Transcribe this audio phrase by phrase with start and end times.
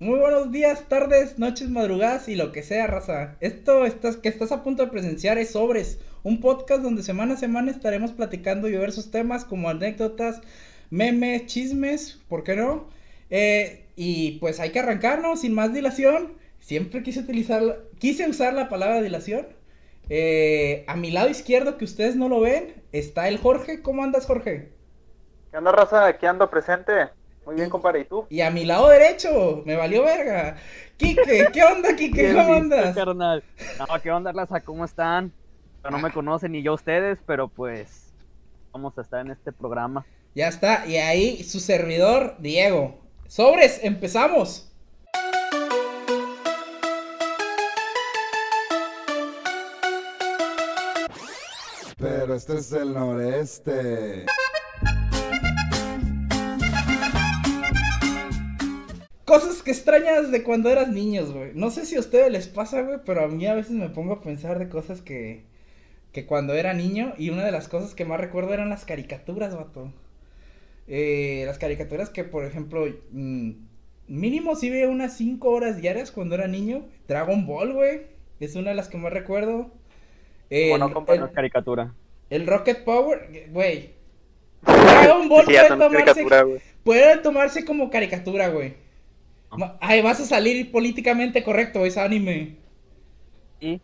[0.00, 3.36] Muy buenos días, tardes, noches, madrugadas y lo que sea, raza.
[3.40, 7.36] Esto estás, que estás a punto de presenciar es Sobres, un podcast donde semana a
[7.36, 10.40] semana estaremos platicando diversos temas como anécdotas,
[10.88, 12.88] memes, chismes, ¿por qué no?
[13.28, 16.32] Eh, y pues hay que arrancarnos sin más dilación.
[16.60, 19.48] Siempre quise utilizar, quise usar la palabra dilación.
[20.08, 23.82] Eh, a mi lado izquierdo, que ustedes no lo ven, está el Jorge.
[23.82, 24.72] ¿Cómo andas, Jorge?
[25.50, 26.06] ¿Qué onda, raza?
[26.06, 27.19] Aquí ando presente.
[27.46, 28.00] Muy bien, compadre.
[28.00, 28.26] ¿Y tú?
[28.28, 30.56] Y a mi lado derecho, me valió verga.
[30.96, 32.34] Quique, ¿qué onda, Quique?
[32.34, 32.94] ¿Cómo andas?
[32.94, 33.42] Carnal?
[33.78, 34.60] No, ¿qué onda, raza?
[34.60, 35.32] ¿Cómo están?
[35.88, 38.12] No me conocen ni yo ustedes, pero pues
[38.72, 40.04] vamos a estar en este programa.
[40.34, 43.00] Ya está, y ahí su servidor, Diego.
[43.26, 44.70] Sobres, empezamos.
[51.98, 54.26] Pero este es el noreste.
[59.30, 61.52] Cosas que extrañas de cuando eras niños, güey.
[61.54, 64.14] No sé si a ustedes les pasa, güey, pero a mí a veces me pongo
[64.14, 65.44] a pensar de cosas que,
[66.10, 67.14] que cuando era niño.
[67.16, 69.92] Y una de las cosas que más recuerdo eran las caricaturas, vato.
[70.88, 73.50] Eh, las caricaturas que, por ejemplo, mm,
[74.08, 76.88] mínimo sí veía unas 5 horas diarias cuando era niño.
[77.06, 78.00] Dragon Ball, güey.
[78.40, 79.70] Es una de las que más recuerdo.
[80.48, 81.94] El, bueno, compa, el- caricatura.
[82.30, 83.90] el Rocket Power, güey.
[84.64, 86.26] Dragon Ball Sí, puede, tomarse,
[86.82, 88.89] puede tomarse como caricatura, güey.
[89.80, 92.56] Ay, vas a salir políticamente correcto, es anime.
[93.60, 93.80] Y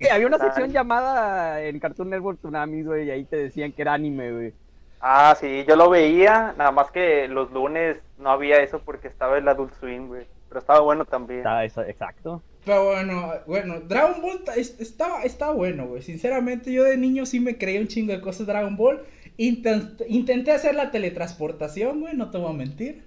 [0.00, 0.42] Sí, había una Ay.
[0.46, 4.54] sección llamada en Cartoon Network Tsunamis, güey, y ahí te decían que era anime, güey.
[5.00, 9.38] Ah, sí, yo lo veía, nada más que los lunes no había eso porque estaba
[9.38, 10.26] el Adult Swim, güey.
[10.48, 11.40] Pero estaba bueno también.
[11.40, 12.42] Está eso, exacto.
[12.64, 16.02] Pero bueno, bueno, Dragon Ball ta- es- estaba, estaba bueno, güey.
[16.02, 19.02] Sinceramente, yo de niño sí me creía un chingo de cosas de Dragon Ball.
[19.38, 23.04] Intent- intenté hacer la teletransportación, güey, no te voy a mentir.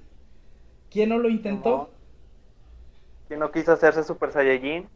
[0.90, 1.93] ¿Quién no lo intentó?
[3.34, 4.88] ¿Quién no quiso hacerse Super Saiyajin?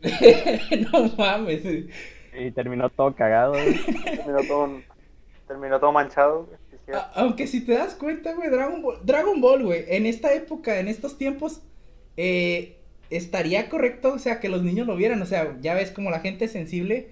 [0.92, 1.64] no mames.
[2.32, 3.74] Y terminó todo cagado, güey.
[4.04, 4.80] Terminó todo,
[5.48, 7.02] terminó todo manchado, güey.
[7.16, 10.86] aunque si te das cuenta, güey, Dragon Ball, Dragon Ball, güey, en esta época, en
[10.86, 11.62] estos tiempos,
[12.16, 12.78] eh,
[13.10, 16.20] estaría correcto, o sea, que los niños lo vieran, o sea, ya ves como la
[16.20, 17.08] gente es sensible,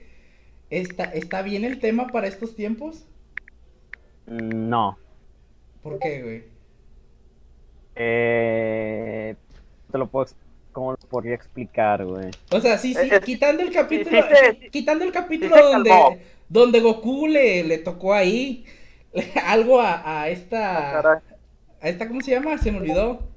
[0.70, 3.04] ¿está, está bien el tema para estos tiempos?
[4.26, 4.96] No.
[5.82, 6.44] ¿Por qué, güey?
[7.96, 9.34] Eh,
[9.90, 10.26] te lo puedo,
[10.72, 12.36] ¿cómo lo podría explicar, güey?
[12.50, 16.80] O sea, sí, sí, Es- quitando el capítulo, sí se- quitando el capítulo donde, donde
[16.80, 18.66] Goku le, le tocó ahí
[19.44, 20.28] algo a, a
[20.74, 21.20] Ah, esta, caray.
[21.80, 22.58] a esta, ¿cómo se llama?
[22.58, 23.28] Se me olvidó.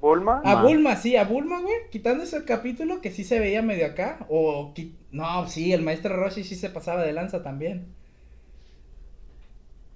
[0.00, 0.42] ¿Bulma?
[0.50, 0.62] A Ma.
[0.62, 4.74] Bulma, sí, a Bulma, güey, quitando ese capítulo que sí se veía medio acá, o,
[5.12, 7.94] no, sí, el maestro Roshi sí se pasaba de lanza también.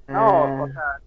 [0.09, 1.01] No, o Eh, sea,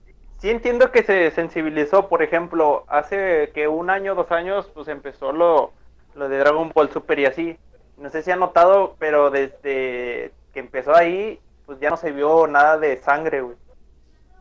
[0.46, 5.32] sí entiendo que se sensibilizó, por ejemplo, hace que un año, dos años, pues empezó
[5.32, 5.72] lo,
[6.14, 7.58] lo de Dragon Ball Super y así.
[7.98, 12.46] No sé si han notado, pero desde que empezó ahí, pues ya no se vio
[12.46, 13.58] nada de sangre, güey.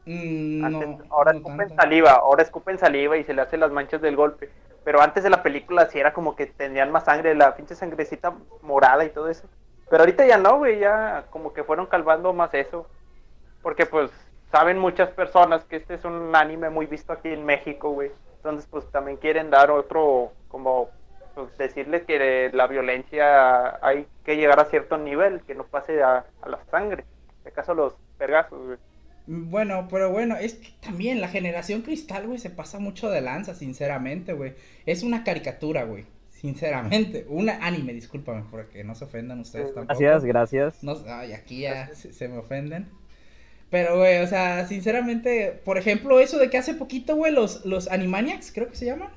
[0.04, 1.82] Mm, Antes- no, ahora no escupen tanto.
[1.82, 4.50] saliva, ahora escupen saliva y se le hacen las manchas del golpe.
[4.84, 8.34] Pero antes de la película sí era como que tenían más sangre, la pinche sangrecita
[8.60, 9.48] morada y todo eso.
[9.88, 12.87] Pero ahorita ya no, güey, ya como que fueron calvando más eso.
[13.62, 14.10] Porque pues
[14.54, 18.12] saben muchas personas que este es un anime muy visto aquí en México, güey.
[18.37, 20.91] Entonces pues también quieren dar otro, como
[21.34, 26.25] pues, decirles que la violencia hay que llegar a cierto nivel, que no pase a,
[26.41, 27.04] a la sangre.
[27.44, 28.78] En caso los pergazos, güey.
[29.26, 33.54] Bueno, pero bueno, es que también la generación cristal, güey, se pasa mucho de lanza,
[33.54, 34.54] sinceramente, güey.
[34.87, 37.26] Es una caricatura, güey, sinceramente.
[37.28, 39.98] Una anime, discúlpame, porque no se ofendan ustedes tampoco.
[39.98, 40.84] Gracias, gracias.
[40.84, 42.88] No, ay, aquí ya se, se me ofenden.
[43.75, 47.91] Pero, güey, o sea, sinceramente, por ejemplo, eso de que hace poquito, güey, los, los
[47.91, 49.09] Animaniacs, creo que se llaman.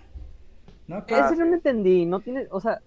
[0.87, 1.05] ¿No?
[1.05, 2.81] Que- Ah, Ese no lo entendí, no tiene, o sea,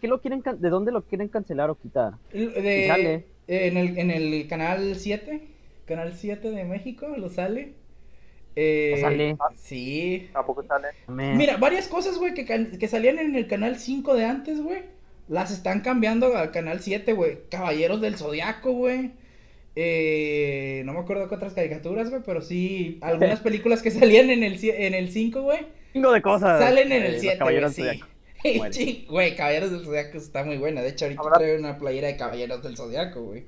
[0.00, 2.14] ¿qué lo quieren, can- ¿de dónde lo quieren cancelar o quitar?
[2.32, 3.24] de- sale.
[3.46, 5.42] en, el, en el canal 7,
[5.86, 7.74] canal 7 de México, lo sale.
[8.56, 9.36] Eh, Sale.
[9.54, 10.28] Sí.
[10.32, 10.88] Tampoco sale.
[11.06, 14.80] Me- Mira, varias cosas, güey, que, que salían en el canal 5 de antes, güey.
[15.28, 17.38] Las están cambiando al canal 7, güey.
[17.48, 19.12] Caballeros del Zodiaco, güey.
[19.78, 24.42] Eh, no me acuerdo qué otras caricaturas, güey, pero sí, algunas películas que salían en
[24.42, 26.60] el, en el 5, güey, Chingo de cosas.
[26.60, 29.04] salen en Eh, el los 7, güey, Caballeros sí.
[29.08, 30.80] Güey, Caballeros del Zodiaco está muy buena.
[30.80, 33.44] De hecho, ahorita traigo una playera de Caballeros del Zodiaco, güey.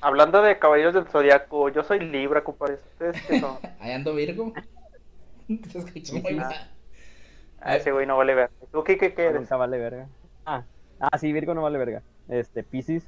[0.00, 2.78] Hablando de Caballeros del Zodiaco, yo soy Libra, compadre.
[2.92, 3.56] ¿Ustedes qué son?
[3.80, 4.52] Ahí ando Virgo.
[5.70, 6.70] Se escuchó muy mal.
[7.60, 8.50] Ah, ese güey no vale ver.
[8.72, 9.42] ¿Tú qué, qué, qué eres?
[9.42, 10.08] Nunca vale verga.
[10.44, 10.64] Ah,
[11.00, 12.02] ah, sí, Virgo no vale verga.
[12.28, 13.04] Este, Pisces.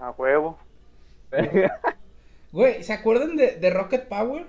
[0.00, 0.58] A huevo.
[2.52, 4.46] Güey, ¿se acuerdan de, de Rocket Power?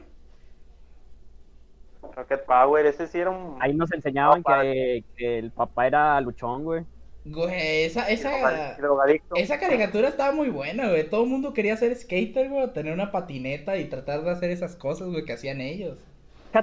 [2.16, 3.58] Rocket Power, ese sí era un.
[3.62, 6.86] Ahí nos enseñaban que, que el papá era luchón, güey.
[7.26, 8.78] Güey, esa, esa,
[9.36, 11.10] esa caricatura estaba muy buena, güey.
[11.10, 14.76] Todo el mundo quería ser skater, güey, tener una patineta y tratar de hacer esas
[14.76, 15.98] cosas, güey, que hacían ellos.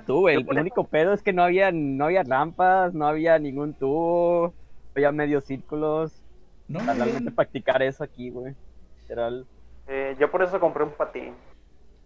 [0.06, 0.36] Tú, güey.
[0.36, 4.92] El, único pedo es que no había, no había rampas, no había ningún tubo, no
[4.96, 6.20] había medios círculos.
[6.66, 8.54] No, Para realmente practicar eso aquí, güey.
[9.02, 9.46] Literal.
[9.86, 11.32] Eh, yo por eso compré un patín.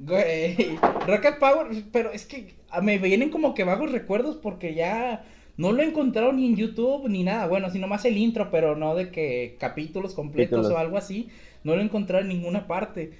[0.01, 5.25] Güey, Rocket Power, pero es que ah, me vienen como que vagos recuerdos porque ya
[5.57, 7.47] no lo he encontrado ni en YouTube ni nada.
[7.49, 10.73] Bueno, sino más el intro, pero no de que capítulos completos Capítulos.
[10.73, 11.31] o algo así.
[11.65, 13.13] No lo he encontrado en ninguna parte.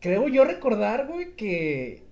[0.00, 2.02] Creo yo recordar, güey, que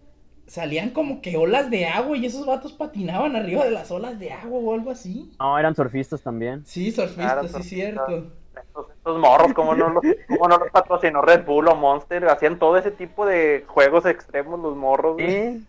[0.46, 4.32] salían como que olas de agua y esos vatos patinaban arriba de las olas de
[4.32, 5.30] agua o algo así.
[5.40, 6.64] No, eran surfistas también.
[6.66, 7.66] Sí, surfistas, Claro, sí, surfistas.
[8.06, 8.32] cierto.
[8.74, 12.24] Estos, estos morros, como no, los, cómo no los patrocinó Red Bull o Monster?
[12.28, 15.14] Hacían todo ese tipo de juegos extremos los morros.
[15.14, 15.54] güey.
[15.58, 15.66] Sí,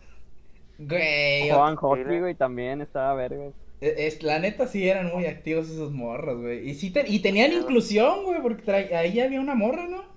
[0.77, 2.35] Güey, jugaban sí, hockey, güey.
[2.35, 3.51] también estaba verga.
[3.81, 6.67] Eh, Es, la neta sí eran muy activos esos morros, güey.
[6.69, 10.14] Y sí te- y tenían inclusión, güey, porque ahí había una morra, ¿no?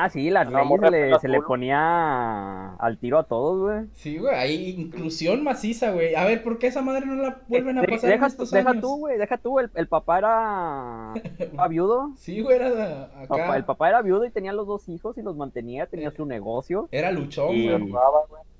[0.00, 3.60] Ah, sí, la No, Rey morra se le, se le ponía al tiro a todos,
[3.62, 3.86] güey.
[3.94, 6.14] Sí, güey, ahí inclusión maciza, güey.
[6.14, 8.50] A ver, ¿por qué esa madre no la vuelven a De- pasar en deja, estos
[8.52, 8.80] deja años?
[8.82, 11.14] tú, güey, deja tú, el, el papá era,
[11.52, 12.12] era viudo.
[12.16, 13.26] Sí, güey, era acá.
[13.26, 16.24] Papá- el papá era viudo y tenía los dos hijos y los mantenía, tenía su
[16.26, 16.88] negocio.
[16.92, 17.92] Era luchón, Y- güey.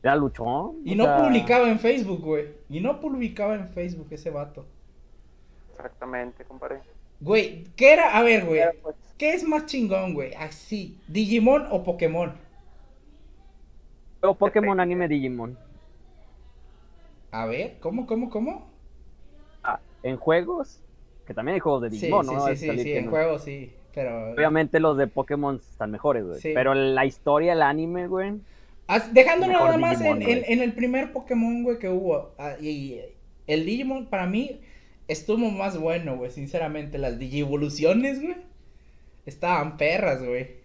[0.03, 0.79] Era luchón.
[0.85, 2.47] Y no sea, publicaba en Facebook, güey.
[2.69, 4.67] Y no publicaba en Facebook ese vato.
[5.77, 6.81] Exactamente, compadre.
[7.21, 8.17] Güey, ¿qué era?
[8.19, 8.63] A ver, güey.
[8.83, 10.33] Pues, ¿Qué es más chingón, güey?
[10.35, 12.33] Así, ¿Digimon o Pokémon?
[14.21, 15.59] Pero Pokémon anime Digimon.
[17.31, 18.67] A ver, ¿cómo, cómo, cómo?
[19.63, 20.81] Ah, en juegos,
[21.27, 22.41] que también hay juegos de Sí, Digimon, sí, ¿no?
[22.41, 23.11] sí, sí, sí, que en no.
[23.11, 23.73] juego sí.
[23.95, 24.33] Pero.
[24.37, 26.41] Obviamente los de Pokémon están mejores, güey.
[26.41, 26.53] Sí.
[26.55, 28.41] Pero la historia, el anime, güey.
[28.87, 30.53] As- Dejándolo nada más Digimon, en, en- güey.
[30.53, 32.35] en el primer Pokémon, güey, que hubo.
[32.39, 33.01] ah, y
[33.47, 34.61] el Digimon, para mí,
[35.09, 36.99] estuvo más bueno, güey, sinceramente.
[36.99, 38.37] Las Digivoluciones, güey,
[39.27, 40.59] estaban perras, güey.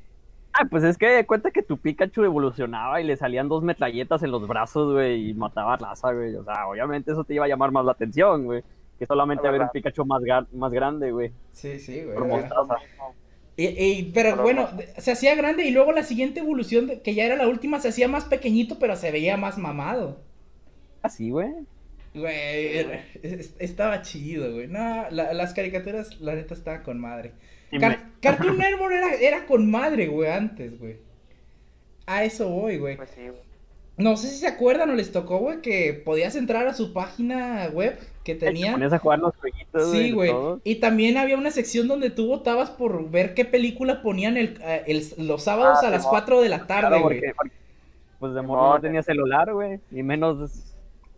[0.53, 4.29] Ah, pues es que cuenta que tu Pikachu evolucionaba y le salían dos metralletas en
[4.29, 6.35] los brazos, güey, y mataba raza, güey.
[6.35, 8.63] O sea, obviamente eso te iba a llamar más la atención, güey.
[8.99, 9.69] Que solamente La ver un.
[9.69, 11.31] Pikachu más, más grande, güey.
[11.51, 12.15] Sí, sí, güey.
[12.15, 12.75] Por mostaza.
[13.57, 14.77] Y, y- pero Pero bueno, no.
[14.77, 17.79] de- se hacía grande y luego la siguiente evolución, de- que ya era la última,
[17.79, 20.19] se hacía más pequeñito, pero se veía más mamado.
[21.01, 21.49] Así, güey.
[22.13, 22.77] Güey,
[23.23, 24.67] es- estaba chido, güey.
[24.67, 27.31] No, la- las caricaturas, la neta, estaba con madre.
[27.79, 30.97] Car- me- Cartoon Network era, era con madre, güey, antes, güey.
[32.05, 32.97] A eso voy, güey.
[32.97, 33.41] Pues sí, güey.
[33.95, 37.69] No sé si se acuerdan o les tocó, güey, que podías entrar a su página
[37.71, 38.73] web que Te tenían.
[38.73, 40.31] ponías a jugar los jueguitos, Sí, güey.
[40.63, 44.83] Y también había una sección donde tú votabas por ver qué película ponían el, eh,
[44.87, 46.11] el- los sábados Ah, a las Simón.
[46.11, 47.19] 4 de la tarde, Claro, güey.
[47.19, 47.51] porque, porque,
[48.19, 49.79] pues de morro no tenía celular, güey.
[49.91, 50.72] Y menos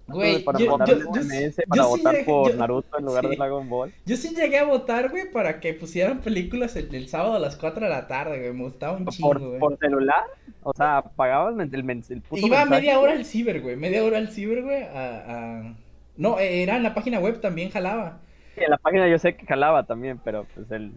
[0.08, 3.06] Güey, para yo- votar yo- yo- MS, yo para sí votar llegué- por Naruto en
[3.06, 3.30] lugar sí.
[3.32, 3.94] de Dragon Ball.
[4.06, 7.56] Yo sí llegué a votar, güey, para que pusieran películas el, el sábado a las
[7.56, 8.54] 4 de la tarde, güey.
[8.54, 9.60] Me gustaba un chingo, Por, güey.
[9.60, 10.24] por celular,
[10.62, 13.76] o sea, pagabas el, men- el puto Iba mensaje, media hora al ciber, güey.
[13.78, 14.84] Media hora al ciber, güey.
[14.84, 15.24] A,
[15.64, 15.74] a-
[16.18, 18.20] No, era en la página web también jalaba.
[18.56, 20.92] Sí, en la página yo sé que jalaba también, pero pues el...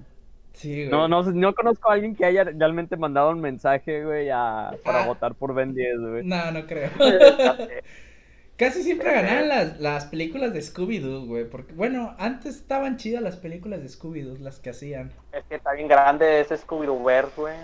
[0.52, 0.90] Sí, güey.
[0.90, 5.04] No, no, no conozco a alguien que haya realmente mandado un mensaje, güey, a- para
[5.04, 5.06] Ah.
[5.06, 6.24] votar por Ben 10, güey.
[6.26, 6.90] No, no creo.
[8.58, 11.48] Casi siempre ganaban las, las películas de Scooby-Doo, güey.
[11.48, 15.12] Porque, bueno, antes estaban chidas las películas de Scooby-Doo, las que hacían.
[15.32, 16.98] Es que está bien grande ese Scooby-Doo
[17.36, 17.54] güey.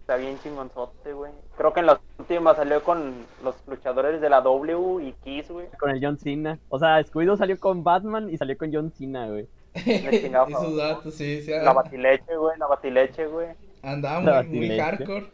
[0.00, 1.32] Está bien chingonzote, güey.
[1.56, 5.68] Creo que en las últimas salió con los luchadores de la W y Kiss, güey.
[5.78, 6.58] Con el John Cena.
[6.68, 9.48] O sea, Scooby-Doo salió con Batman y salió con John Cena, güey.
[9.74, 10.76] Chingaba, favor.
[10.76, 11.50] datos, sí, sí.
[11.50, 13.48] La batileche, güey, la batileche, güey.
[13.80, 15.30] Andaba muy, muy hardcore.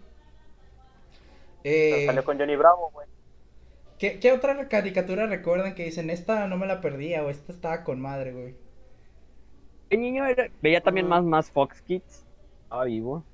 [1.64, 3.08] Eh, Salió con Johnny Bravo, güey.
[3.98, 7.84] ¿Qué, qué otra caricatura recuerdan que dicen, esta no me la perdía o esta estaba
[7.84, 8.54] con madre, güey?
[9.90, 11.10] De niño era- veía también Mm.
[11.10, 12.24] más, más Fox Kids.
[12.64, 13.24] Estaba vivo.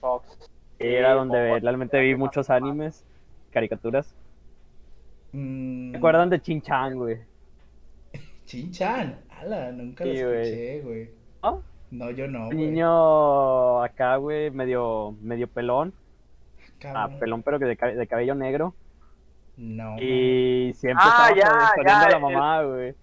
[0.00, 0.50] Fox.
[0.78, 1.62] Era Sí, donde Fox.
[1.62, 3.04] realmente vi muchos animes,
[3.52, 4.14] caricaturas.
[5.32, 7.18] Mm, ¿Se acuerdan de Chin Chan, güey?
[8.46, 9.20] Chin-chan.
[9.30, 10.40] Ala, nunca lo Sí, güey.
[10.42, 11.10] escuché, güey.
[11.42, 11.62] ¿No?
[11.92, 12.58] No, yo no, Un güey.
[12.58, 15.92] niño acá, güey, medio, medio pelón.
[16.82, 17.18] Ah, Cabrón.
[17.20, 18.74] pelón, pero que de cabello negro.
[19.56, 19.96] No.
[20.00, 22.94] Y siempre Ah, estaba ya, ya, a la mamá, güey.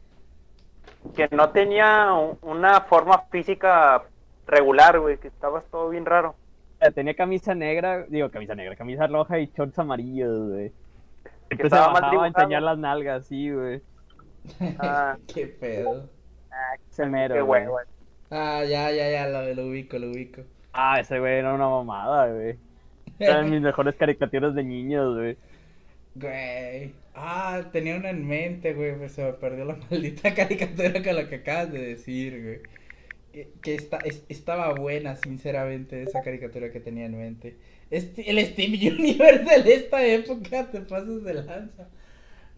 [1.16, 4.04] Que no tenía un- una forma física
[4.48, 5.18] regular, güey.
[5.18, 6.36] Que estabas todo bien raro.
[6.94, 10.72] Tenía camisa negra, digo camisa negra, camisa roja y shorts amarillos, güey.
[11.70, 13.82] Bajaba a enseñar las nalgas, sí, güey.
[14.80, 16.10] Ah, Qué pedo.
[16.52, 17.66] ah, Ese mero, qué güey.
[17.66, 17.86] güey, güey.
[18.30, 20.42] Ah, ya, ya, ya, lo, lo ubico, lo ubico.
[20.74, 22.58] Ah, ese güey era una mamada, güey.
[23.20, 25.38] Eran mis mejores caricaturas de niños, güey.
[26.20, 26.94] Güey.
[27.14, 31.28] Ah, tenía una en mente, güey, pero se me perdió la maldita caricatura con lo
[31.30, 32.62] que acabas de decir, güey.
[33.34, 37.58] Que, que está, es- estaba buena, sinceramente, esa caricatura que tenía en mente.
[37.92, 41.90] Este, el Steam Universe de esta época, te pasas de lanza.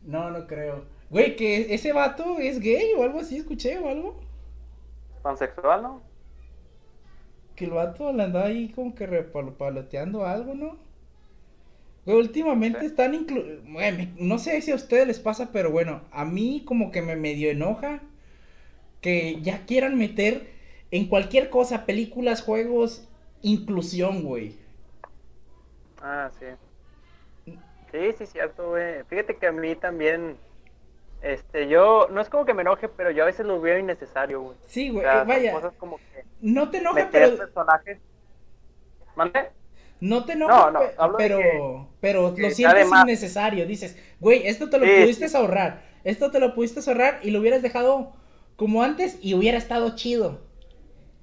[0.03, 0.85] No, no creo.
[1.09, 4.21] Güey, que ese vato es gay o algo así, escuché o algo.
[5.21, 6.03] Pansexual, ¿no?
[7.55, 10.79] Que el vato le andaba ahí como que repaloteando algo, ¿no?
[12.17, 13.61] Últimamente están inclu...
[13.65, 17.15] Me- no sé si a ustedes les pasa, pero bueno, a mí como que me
[17.15, 18.01] medio enoja
[19.01, 20.49] que ya quieran meter
[20.91, 23.07] en cualquier cosa, películas, juegos,
[23.41, 24.53] inclusión, güey.
[26.01, 26.45] Ah, sí.
[27.91, 29.03] Sí, sí, cierto, güey.
[29.05, 30.39] Fíjate que a mí también,
[31.21, 34.41] este, yo, no es como que me enoje, pero yo a veces lo veo innecesario,
[34.41, 34.57] güey.
[34.67, 37.37] Sí, O güey, sea, eh, vaya, cosas como que no te enoja, meter pero...
[37.37, 38.01] personajes.
[39.15, 39.51] ¿Mande?
[40.01, 43.65] No te No, de pero, que- pero que lo está sientes innecesario.
[43.65, 45.37] Dices, güey, esto te lo Sí, pudiste sí.
[45.37, 45.81] ahorrar.
[46.03, 48.13] Esto te lo pudiste ahorrar y lo hubieras dejado
[48.55, 50.39] como antes y hubiera estado chido.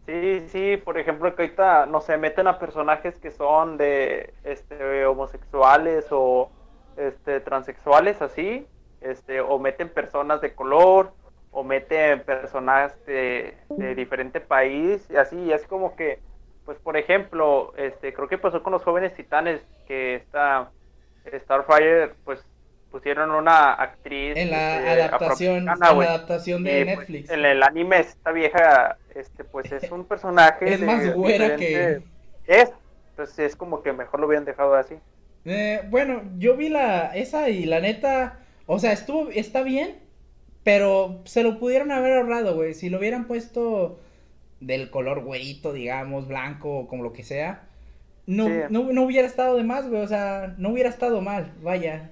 [0.07, 5.05] Sí, sí, por ejemplo, que ahorita, no sé, meten a personajes que son de, este,
[5.05, 6.53] homosexuales o,
[6.97, 8.69] este, transexuales, así,
[9.01, 11.13] este, o meten personas de color,
[11.51, 16.21] o meten personas de, de diferente país, y así, y es como que,
[16.67, 20.69] pues, por ejemplo, este, creo que pasó con los jóvenes titanes, que esta
[21.45, 22.41] Starfire, pues,
[22.91, 27.31] pusieron una actriz En la este, adaptación, en la adaptación de Eh, pues, Netflix.
[27.31, 30.75] en el anime esta vieja, este, pues es un personaje.
[30.75, 32.03] Es más güera diferente-
[32.47, 32.71] Es,
[33.17, 34.95] pues es como que mejor lo hubieran dejado así.
[35.45, 39.99] Eh, bueno, yo vi la esa y la neta, o sea, estuvo está bien,
[40.65, 42.75] pero se lo pudieron haber ahorrado, güey.
[42.75, 43.99] Si lo hubieran puesto
[44.61, 47.69] del color güerito, digamos, blanco o como lo que sea,
[48.27, 48.53] no, Sí.
[48.71, 50.03] no, no hubiera estado de más, güey.
[50.03, 52.11] O sea, no hubiera estado mal, vaya.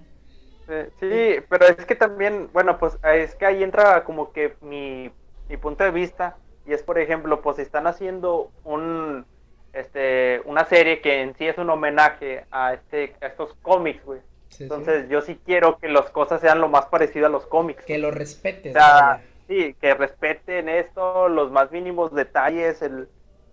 [0.69, 5.11] Eh, sí, pero es que también, bueno, pues es que ahí entra como que mi,
[5.49, 6.37] mi punto de vista,
[6.67, 9.27] y es por ejemplo, pues están haciendo un,
[9.73, 14.21] este, una serie que en sí es un homenaje a este, a estos cómics, güey.
[14.49, 14.63] Sí.
[14.63, 17.85] Entonces yo sí quiero que las cosas sean lo más parecido a los cómics.
[17.85, 19.21] Que lo respetes, O sea.
[19.49, 23.09] Sí, que respeten esto, los más mínimos detalles, el,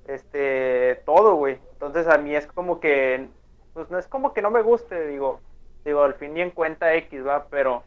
[0.08, 1.60] este, todo, güey.
[1.74, 3.28] Entonces a mí es como que,
[3.74, 5.40] pues no es como que no me guste, digo,
[5.86, 7.84] digo, al fin y en cuenta X, va, pero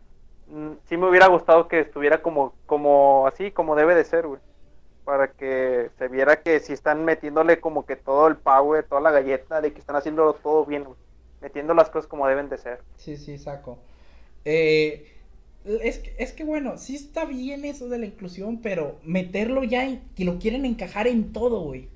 [0.48, 4.40] mm, sí me hubiera gustado que estuviera como, como así, como debe de ser, güey.
[5.04, 9.10] Para que se viera que si están metiéndole como que todo el power, toda la
[9.10, 10.96] galleta, de que están haciendo todo bien, güey.
[11.42, 12.80] Metiendo las cosas como deben de ser.
[12.96, 13.78] Sí, sí, saco.
[14.46, 15.13] Eh,
[15.64, 19.84] es, que, es que bueno, sí está bien eso de la inclusión, pero meterlo ya
[19.86, 21.88] en que lo quieren encajar en todo, güey.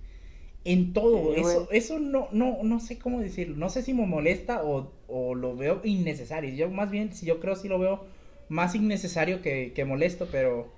[0.65, 1.69] En todo, Sí, eso, güey.
[1.71, 5.57] eso no, no, no sé cómo decirlo, no sé si me molesta o, o lo
[5.57, 6.55] veo innecesario.
[6.55, 8.07] Yo más bien, si yo creo sí lo veo
[8.49, 10.69] más innecesario que, que molesto, pero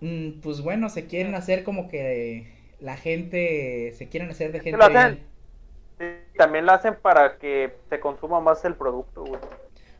[0.00, 2.48] mm, pues bueno, se quieren hacer como que
[2.80, 5.20] la gente, se quieren hacer de gente lo hacen.
[5.98, 6.04] Sí,
[6.36, 9.40] también lo hacen para que se consuma más el producto, güey.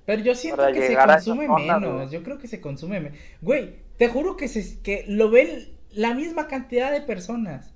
[0.08, 1.94] Pero yo siento que se consume zonas, menos.
[1.96, 2.08] güey.
[2.08, 3.18] Yo creo que se consume menos.
[3.42, 7.74] Güey, te juro que se que lo ven la misma cantidad de personas.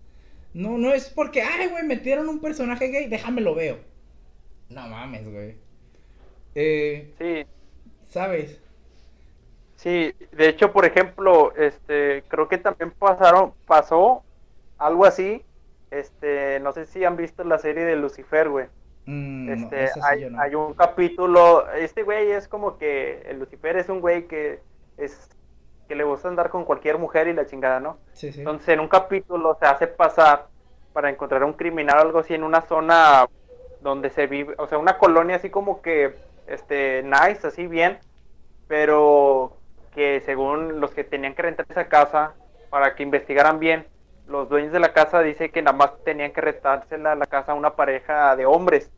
[0.55, 3.81] No, no es porque, ay, güey, metieron un personaje gay, déjame lo veo.
[4.71, 5.57] No mames, güey.
[6.55, 7.45] Eh, Sí,
[8.09, 8.59] ¿sabes?
[9.77, 14.25] Sí, de hecho, por ejemplo, este, creo que también pasaron, pasó
[14.79, 15.43] algo así.
[15.91, 18.69] Este, no sé si han visto la serie de Lucifer, güey.
[19.06, 20.40] Mm, Este, sí hay, no.
[20.40, 24.61] hay un capítulo, este güey es como que el Lucifer es un güey que
[24.97, 25.28] es
[25.88, 27.99] que le gusta andar con cualquier mujer y la chingada, ¿no?
[28.12, 28.40] Sí, sí.
[28.40, 30.47] Entonces, en un capítulo se hace pasar
[30.92, 33.26] para encontrar a un criminal o algo así en una zona
[33.80, 36.14] donde se vive, o sea, una colonia así como que,
[36.47, 37.99] este, nice, así bien,
[38.68, 39.56] pero
[39.94, 42.35] que según los que tenían que rentar esa casa
[42.71, 43.87] para que investigaran bien,
[44.26, 47.55] los dueños de la casa dice que nada más tenían que rentársela la casa a
[47.57, 48.91] una pareja de hombres.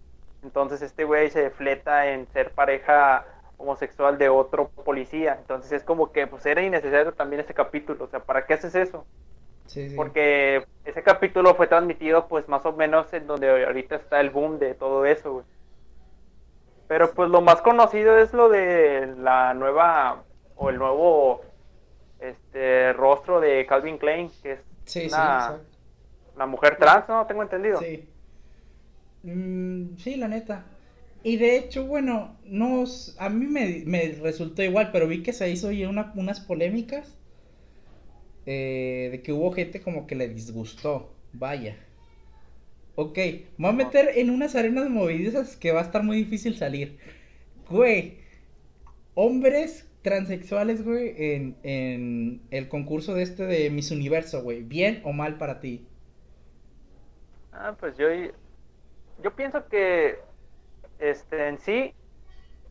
[0.43, 3.25] Entonces este güey se fleta en ser pareja
[3.57, 5.37] homosexual de otro policía.
[5.40, 8.04] Entonces es como que pues era innecesario también ese capítulo.
[8.04, 9.07] O sea, ¿para qué haces eso?
[9.66, 9.97] Sí, sí.
[9.97, 14.59] Porque ese capítulo fue transmitido pues más o menos en donde ahorita está el boom
[14.59, 15.47] de todo eso, güey.
[16.87, 20.23] Pero pues lo más conocido es lo de la nueva
[20.57, 21.40] o el nuevo
[22.21, 25.79] este rostro de Calvin Klein, que es Sí, sí, una, exacto.
[26.37, 27.26] una mujer trans, ¿no?
[27.26, 27.81] Tengo entendido.
[27.81, 28.09] Sí.
[29.25, 30.67] Mm, sí, la neta.
[31.25, 32.85] Y de hecho, bueno, no,
[33.19, 37.17] a mí me, me resultó igual, pero vi que se hizo ya una- unas polémicas
[38.47, 41.11] eh, de que hubo gente como que le disgustó.
[41.33, 41.76] Vaya.
[42.97, 46.57] Ok, me voy a meter en unas arenas movedizas que va a estar muy difícil
[46.57, 46.99] salir.
[47.69, 48.19] Güey,
[49.14, 54.62] hombres transexuales, güey, en, en el concurso de este de Miss Universo, güey.
[54.62, 55.87] ¿Bien o mal para ti?
[57.52, 58.06] Ah, pues yo,
[59.23, 60.18] yo pienso que
[60.99, 61.94] este en sí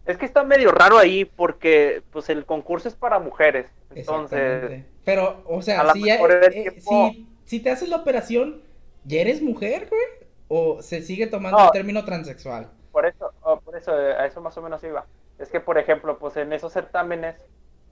[0.05, 3.65] es que está medio raro ahí porque pues el concurso es para mujeres.
[3.95, 4.83] Entonces.
[5.03, 8.61] Pero, o sea, si, ya- eh, tiempo- si, si te haces la operación,
[9.05, 10.01] ¿ya eres mujer, güey?
[10.49, 11.65] ¿O se sigue tomando No.
[11.65, 12.69] el término transexual?
[12.91, 15.03] por eso, oh, por eso, eh, a eso más o menos iba.
[15.43, 17.35] Es que, por ejemplo, pues en esos certámenes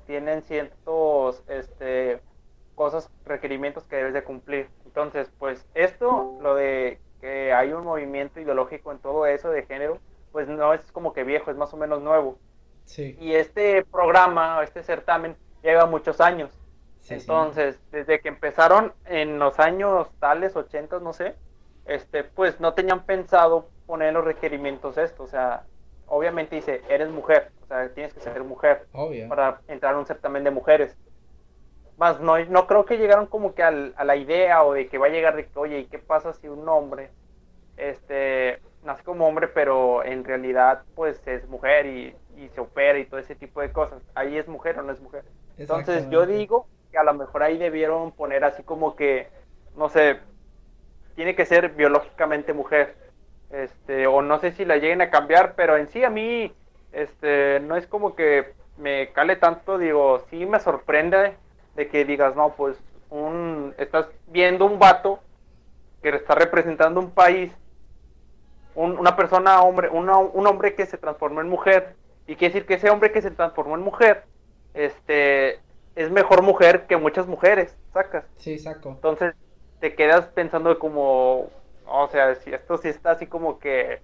[0.07, 2.21] tienen ciertos, este,
[2.75, 4.69] cosas, requerimientos que debes de cumplir.
[4.85, 9.97] Entonces, pues esto, lo de que hay un movimiento ideológico en todo eso de género,
[10.31, 12.37] pues no es como que viejo, es más o menos nuevo.
[12.85, 13.17] Sí.
[13.19, 16.51] Y este programa, o este certamen, lleva muchos años.
[17.01, 17.13] sí, sí.
[17.15, 21.35] Entonces, desde que empezaron en los años tales, 80, no sé,
[21.83, 25.65] este, pues no tenían pensado poner los requerimientos esto, o sea,
[26.11, 29.27] obviamente dice, eres mujer, o sea, tienes que ser mujer Obvio.
[29.29, 30.95] para entrar a un certamen de mujeres.
[31.97, 34.97] Más no, no creo que llegaron como que al- a la idea o de que
[34.97, 37.09] va a llegar de que, oye, ¿y qué pasa si un hombre
[37.77, 43.05] este nace como hombre, pero en realidad pues es mujer y, y se opera y
[43.05, 44.01] todo ese tipo de cosas?
[44.15, 45.23] Ahí es mujer o no es mujer.
[45.57, 49.29] Entonces yo digo que a lo mejor ahí debieron poner así como que,
[49.75, 50.19] no sé,
[51.15, 52.95] tiene que ser biológicamente mujer.
[53.51, 56.53] Este, o no sé si la lleguen a cambiar, pero en sí a mí,
[56.91, 61.35] este, no es como que me cale tanto, digo, sí me sorprende
[61.75, 62.77] de que digas, no, pues,
[63.09, 65.19] un, estás viendo un vato
[66.01, 67.51] que está representando un país,
[68.75, 71.95] un- una persona, hombre, una- un hombre que se transformó en mujer,
[72.27, 74.23] y quiere decir que ese hombre que se transformó en mujer,
[74.73, 75.59] este,
[75.95, 78.23] es mejor mujer que muchas mujeres, sacas.
[78.37, 78.89] Sí, saco.
[78.89, 79.33] Entonces
[79.79, 81.49] te quedas pensando como,
[81.85, 84.01] o sea, si esto sí está así como que,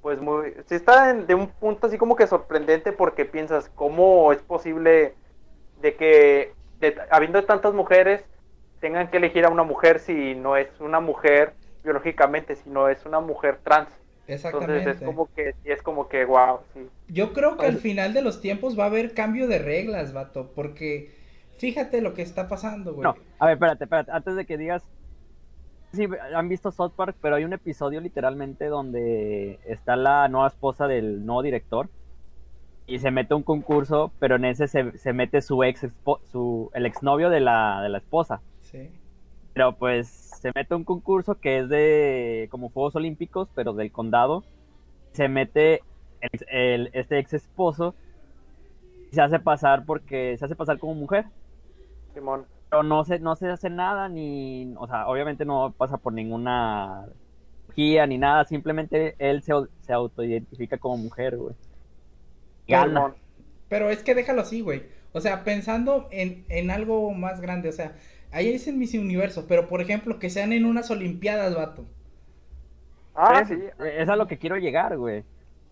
[0.00, 4.32] pues muy, sí está en- de un punto así como que sorprendente porque piensas, ¿cómo
[4.32, 5.14] es posible
[5.80, 8.24] de que, de- habiendo tantas mujeres,
[8.80, 13.20] tengan que elegir a una mujer si no es una mujer biológicamente, sino es una
[13.20, 13.88] mujer trans?
[14.26, 14.74] Exactamente.
[14.76, 16.88] Entonces es como que, sí es como que, wow, sí.
[17.08, 20.52] Yo creo que al final de los tiempos va a haber cambio de reglas, vato,
[20.54, 21.10] porque
[21.58, 23.06] fíjate lo que está pasando, güey.
[23.06, 24.12] No, a ver, espérate, espérate.
[24.12, 24.82] Antes de que digas.
[25.96, 30.86] Sí, han visto South Park, pero hay un episodio literalmente donde está la nueva esposa
[30.86, 31.88] del nuevo director
[32.86, 36.20] y se mete a un concurso, pero en ese se, se mete su ex, espo-
[36.30, 38.40] su, el exnovio de la, de la esposa.
[38.62, 38.90] Sí.
[39.54, 43.90] Pero pues se mete a un concurso que es de como Juegos Olímpicos, pero del
[43.90, 44.44] condado.
[45.12, 45.82] Se mete
[46.20, 47.94] el, ex- el- este ex esposo
[49.10, 51.24] y se hace pasar porque se hace pasar como mujer
[52.14, 52.44] Simón.
[52.70, 57.06] Pero no se, no se hace nada, ni, o sea, obviamente no pasa por ninguna
[57.76, 61.56] guía ni nada, simplemente él se, se autoidentifica como mujer, güey.
[62.68, 63.14] Gana.
[63.68, 64.84] Pero es que déjalo así, güey.
[65.12, 67.96] O sea, pensando en, en algo más grande, o sea,
[68.30, 71.86] ahí es en mis universos, pero por ejemplo, que sean en unas olimpiadas, vato.
[73.14, 73.54] Ah, Es- sí.
[73.78, 75.24] Es a lo que quiero llegar, güey.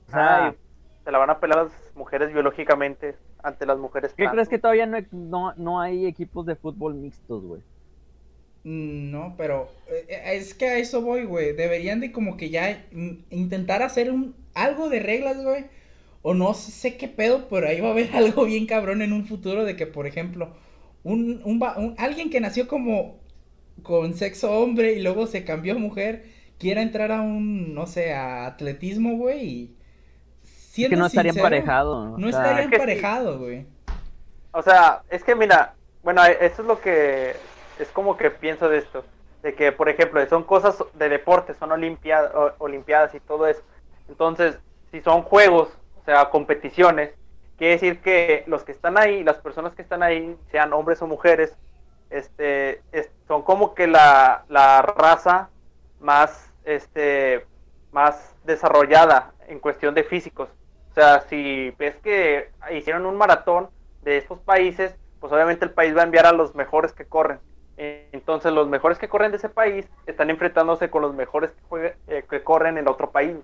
[0.09, 0.57] O sea, Ay,
[1.05, 4.31] se la van a pelar las mujeres biológicamente ante las mujeres ¿qué trans.
[4.31, 7.63] crees que todavía no, no, no hay equipos de fútbol mixtos, güey?
[8.65, 11.53] Mm, No, pero eh, eh, es que a eso voy, güey.
[11.55, 12.87] Deberían de como que ya
[13.31, 15.67] intentar hacer un algo de reglas, güey.
[16.23, 19.27] O no sé qué pedo, pero ahí va a haber algo bien cabrón en un
[19.27, 20.55] futuro de que, por ejemplo,
[21.03, 23.21] un, un- alguien que nació como
[23.83, 26.25] con sexo hombre y luego se cambió a mujer
[26.59, 29.45] quiera entrar a un, no sé, a atletismo, güey.
[29.49, 29.77] Y
[30.83, 32.19] Es que no estaría sincero, emparejado.
[32.19, 32.83] No o sea, estaría Es que sí.
[32.83, 33.67] emparejado, güey.
[34.53, 37.37] O sea, es que mira, bueno, eso es lo que
[37.79, 39.05] es como que pienso de esto,
[39.43, 43.63] de que por ejemplo son cosas de deporte, son olimpiadas, olimpiadas y todo eso.
[44.09, 44.59] Entonces,
[44.91, 45.69] si son juegos,
[46.01, 47.11] o sea, competiciones,
[47.57, 51.07] quiere decir que los que están ahí, las personas que están ahí, sean hombres o
[51.07, 51.57] mujeres,
[52.11, 55.49] este, es- son como que la, la raza
[56.01, 57.45] más, este,
[57.93, 60.49] más desarrollada en cuestión de físicos.
[60.95, 63.69] O sea, si ves que hicieron un maratón
[64.03, 67.41] de estos países, pues obviamente el país va a enviar a los mejores que corren.
[67.77, 71.97] Entonces los mejores que corren de ese país están enfrentándose con los mejores que, juegue-
[72.07, 73.37] eh, que corren en otro país.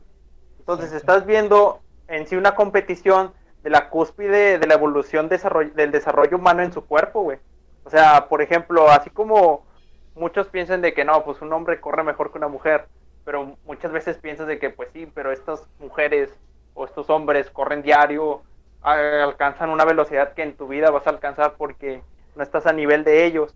[0.60, 1.12] Entonces Exacto.
[1.12, 3.32] estás viendo en sí una competición
[3.64, 7.38] de la cúspide de la evolución del desarrollo humano en su cuerpo, güey.
[7.82, 9.66] O sea, por ejemplo, así como
[10.14, 12.86] muchos piensan de que no, pues un hombre corre mejor que una mujer,
[13.24, 16.32] pero muchas veces piensas de que pues sí, pero estas mujeres
[16.74, 18.42] o estos hombres corren diario,
[18.82, 22.02] alcanzan una velocidad que en tu vida vas a alcanzar porque
[22.36, 23.54] no estás a nivel de ellos.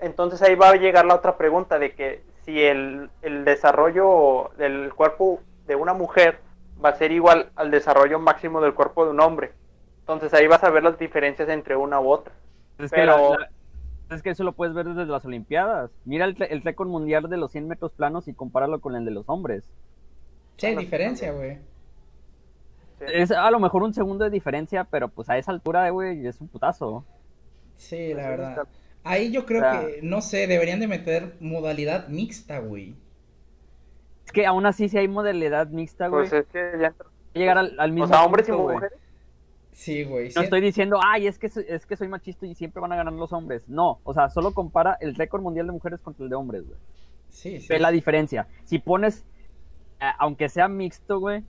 [0.00, 4.92] Entonces ahí va a llegar la otra pregunta de que si el, el desarrollo del
[4.94, 6.40] cuerpo de una mujer
[6.82, 9.52] va a ser igual al desarrollo máximo del cuerpo de un hombre.
[10.00, 12.32] Entonces ahí vas a ver las diferencias entre una u otra.
[12.78, 13.38] Es que, Pero- la-
[14.08, 15.90] la- es que eso lo puedes ver desde las Olimpiadas.
[16.04, 19.12] Mira el, el récord mundial de los 100 metros planos y compáralo con el de
[19.12, 19.62] los hombres.
[20.56, 21.58] Sí, hay diferencia, güey.
[23.00, 23.06] Sí.
[23.14, 26.40] Es a lo mejor un segundo de diferencia, pero pues a esa altura, güey, es
[26.40, 27.04] un putazo.
[27.76, 28.68] Sí, la Pues sí, verdad.
[29.02, 32.94] Ahí yo creo O sea- que, no sé, deberían de meter modalidad mixta, güey.
[34.26, 36.94] Es que aún así, si hay modalidad mixta, güey, Pues es que ya
[37.32, 38.74] llegar al, al mismo O sea, hombres y güey.
[38.76, 38.98] mujeres.
[39.72, 40.26] Sí, güey.
[40.26, 42.92] No sí- estoy diciendo, ay, es que, soy- es que soy machista y siempre van
[42.92, 43.66] a ganar los hombres.
[43.68, 46.78] No, o sea, solo compara el récord mundial de mujeres contra el de hombres, güey.
[47.30, 47.68] Sí, sí.
[47.70, 48.46] Ve la diferencia.
[48.64, 49.24] Si pones,
[50.00, 51.44] eh, aunque sea mixto, güey,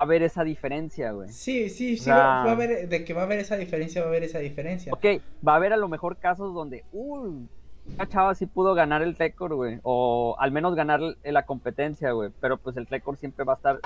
[0.00, 1.28] a haber esa diferencia, güey.
[1.28, 4.00] Sí, sí, sí, sea- va, va a haber, de que va a haber esa diferencia,
[4.00, 4.92] va a haber esa diferencia.
[4.92, 5.04] Ok,
[5.46, 7.46] va a haber a lo mejor casos donde, uy,
[7.94, 9.78] una chava sí pudo ganar el récord, güey.
[9.82, 12.30] O al menos ganar la competencia, güey.
[12.40, 13.78] Pero pues el récord siempre va a estar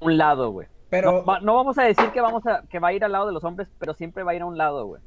[0.00, 0.66] un lado, güey.
[0.90, 3.12] Pero, No, va- no vamos a decir que vamos a, que va a ir al
[3.12, 5.00] lado de los hombres, pero siempre va a ir a un lado, güey.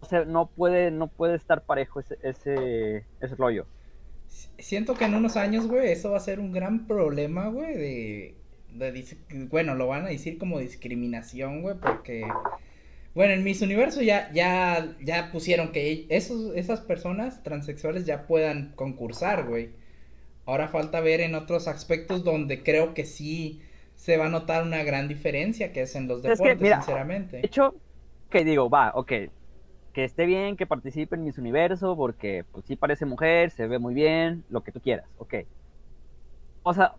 [0.00, 3.66] O sea, no puede, no puede estar parejo ese, ese, ese rollo.
[4.58, 8.34] siento que en unos años, güey, eso va a ser un gran problema, güey, de,
[8.74, 12.24] de bueno, lo van a decir como discriminación, güey, porque,
[13.14, 18.72] bueno, en Miss Universo ya, ya, ya pusieron que esos, esas personas transexuales ya puedan
[18.76, 19.70] concursar, güey.
[20.46, 23.62] Ahora falta ver en otros aspectos donde creo que sí
[23.96, 26.78] se va a notar una gran diferencia, que es en los Es que, deportes, mira,
[26.78, 27.48] De sinceramente.
[27.48, 27.74] hecho,
[28.30, 29.12] que digo, va, ok.
[29.92, 33.78] Que esté bien, que participe en Miss Universo, porque pues sí parece mujer, se ve
[33.78, 35.34] muy bien, lo que tú quieras, ok.
[36.64, 36.94] Vamos a,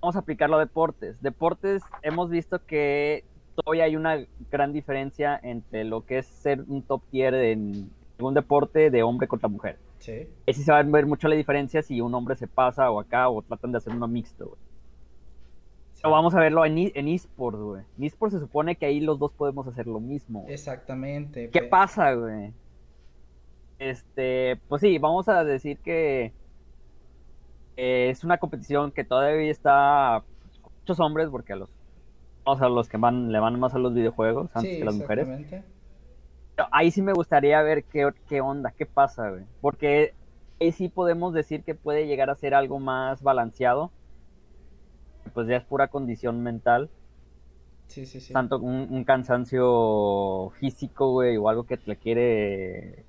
[0.00, 1.20] vamos a aplicarlo a deportes.
[1.22, 6.82] Deportes, hemos visto que todavía hay una gran diferencia entre lo que es ser un
[6.82, 9.78] top tier en un deporte de hombre contra mujer.
[9.98, 10.28] Sí.
[10.46, 13.28] Sí se va a ver mucho la diferencia si un hombre se pasa o acá
[13.28, 14.58] o tratan de hacer uno mixto, güey.
[16.00, 17.82] Pero vamos a verlo en, en esports, güey.
[17.98, 20.42] En esports se supone que ahí los dos podemos hacer lo mismo.
[20.42, 20.54] güey.
[20.54, 21.50] Exactamente.
[21.50, 22.52] ¿Qué pasa, güey?
[23.80, 26.32] Este, pues sí, vamos a decir que
[27.80, 30.24] eh, es una competición que todavía está
[30.60, 31.70] con muchos hombres, porque a los,
[32.42, 34.96] o sea, los que van, le van más a los videojuegos antes Sí, que las
[34.96, 35.28] mujeres.
[36.56, 39.44] Pero ahí sí me gustaría ver qué, qué onda, qué pasa, güey.
[39.60, 40.12] Porque
[40.60, 43.92] ahí sí podemos decir que puede llegar a ser algo más balanceado.
[45.32, 46.90] Pues ya es pura condición mental.
[47.86, 48.32] Sí, sí, sí.
[48.32, 53.04] Tanto un, un cansancio físico, güey, o algo que te quiere.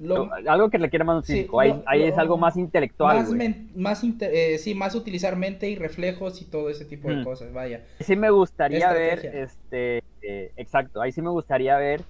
[0.00, 1.60] Lo- algo que le quiere más Sí, físico.
[1.60, 5.68] ahí lo- ahí es algo más intelectual, más, men- más eh, sí, más utilizar mente
[5.68, 7.84] y reflejos y todo ese tipo de cosas, vaya.
[8.00, 12.02] Sí me gustaría ver, este, eh, exacto, ahí sí me gustaría ver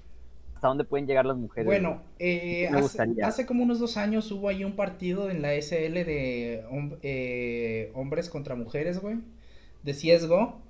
[0.54, 1.66] hasta dónde pueden llegar las mujeres.
[1.66, 5.54] Bueno, eh, Me hace, hace como unos dos años hubo ahí un partido en la
[5.54, 9.16] SL de hom- eh, hombres contra mujeres, güey,
[9.82, 10.60] de CSGO.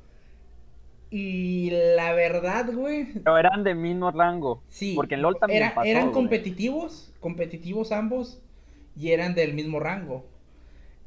[1.10, 4.62] Y la verdad, güey, Pero eran de mismo rango.
[4.68, 6.12] sí, Porque en LOL también era- pasó, eran güey.
[6.12, 8.40] competitivos, competitivos ambos,
[8.96, 10.24] y eran del mismo rango.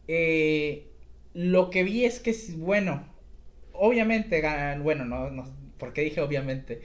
[0.07, 0.87] Eh,
[1.33, 3.05] lo que vi es que, bueno,
[3.73, 5.45] obviamente ganan, bueno, no, no,
[5.79, 6.81] ¿por qué dije obviamente?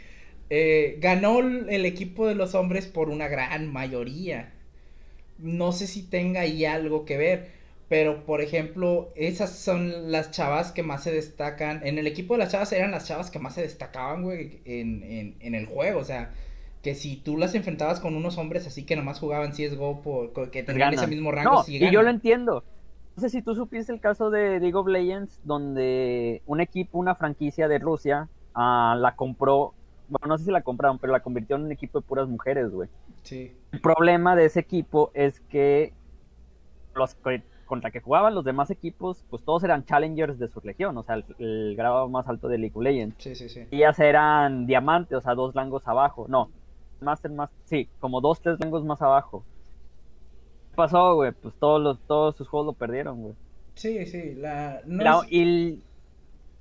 [0.51, 4.53] Eh, ganó el el equipo de los hombres por una gran mayoría.
[5.39, 7.51] No sé si tenga ahí algo que ver,
[7.89, 11.81] pero por ejemplo, esas son las chavas que más se destacan.
[11.87, 15.03] En el equipo de las chavas eran las chavas que más se destacaban, güey, en,
[15.03, 16.01] en, en el juego.
[16.01, 16.33] O sea,
[16.83, 20.63] que si tú las enfrentabas con unos hombres así que nomás jugaban CSGO, por, que
[20.63, 22.63] tenían ese mismo rango, No, y yo lo entiendo.
[23.17, 27.17] No sé si tú supiste el caso de League of Legends, donde un equipo, una
[27.17, 29.75] franquicia de Rusia, ah, la compró.
[30.09, 32.71] Bueno, no sé si la compraron, pero la convirtió en un equipo de puras mujeres,
[32.71, 32.89] güey.
[33.23, 35.93] Sí, El problema de ese equipo es que
[36.95, 37.17] los
[37.69, 41.17] contra que jugaban los demás equipos, pues todos eran challengers de su región, o sea,
[41.17, 43.17] el, el grado más alto de League of Legends.
[43.19, 43.69] sí, sí, sí.
[43.71, 46.27] Ellas eran diamante, o sea, dos rangos abajo.
[46.29, 46.51] No,
[47.01, 49.45] Master más, sí, como dos, tres rangos más abajo.
[50.71, 51.33] ¿Qué pasó, güey?
[51.33, 53.35] Pues todos los, todos sus juegos lo perdieron, güey.
[53.75, 54.81] Sí, sí, la...
[54.87, 55.83] no La- es- y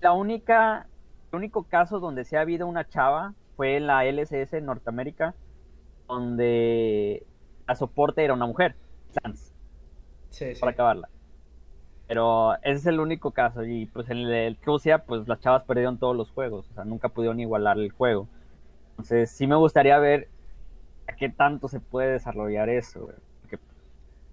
[0.02, 0.88] la única,
[1.32, 5.34] el único caso donde se ha habido una chava fue en la LCS en Norteamérica,
[6.08, 7.26] donde
[7.68, 8.76] la soporte era una mujer,
[9.24, 9.47] Sans,
[10.60, 11.10] para acabarla.
[12.08, 13.64] Pero ese es el único caso.
[13.66, 16.70] Y pues en el de Rusia, pues las chavas perdieron todos los juegos.
[16.72, 18.28] O sea, nunca pudieron igualar el juego.
[18.92, 20.30] Entonces, sí me gustaría ver
[21.08, 23.10] a qué tanto se puede desarrollar eso.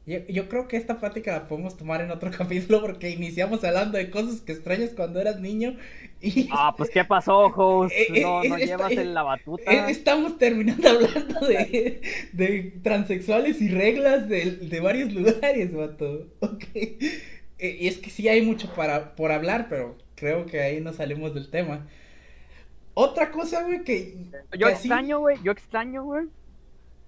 [0.06, 3.96] Yo, yo creo que esta plática la podemos tomar en otro capítulo porque iniciamos hablando
[3.96, 5.76] de cosas que extrañas cuando eras niño
[6.20, 7.92] y Ah, pues ¿qué pasó, host?
[7.96, 9.72] Eh, No, eh, no está- llevas en la batuta.
[9.72, 16.28] eh, estamos terminando hablando de, de transexuales y reglas de, de varios lugares, vato.
[16.40, 16.64] Ok.
[16.74, 20.92] Eh, y es que sí hay mucho para, por hablar, pero creo que ahí no
[20.92, 21.86] salimos del tema.
[22.94, 24.16] Otra cosa, güey, que.
[24.58, 26.26] Yo que extraño, güey, yo extraño, güey.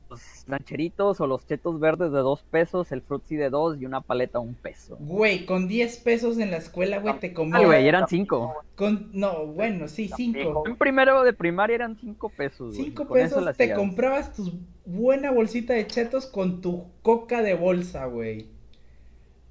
[0.08, 4.00] Los lancheritos o los chetos verdes de dos pesos, el frutzi de dos y una
[4.00, 4.96] paleta a un peso.
[5.00, 7.64] Güey, con 10 pesos en la escuela, güey, te Ah, comías.
[7.64, 8.54] güey, eran cinco.
[8.76, 9.10] Con...
[9.12, 10.62] No, bueno, sí, 5.
[10.66, 12.76] En primero de primaria eran cinco pesos.
[12.76, 14.52] güey, 5 con eso la pesos te comprabas tu
[14.84, 18.46] buena bolsita de chetos con tu coca de bolsa, güey.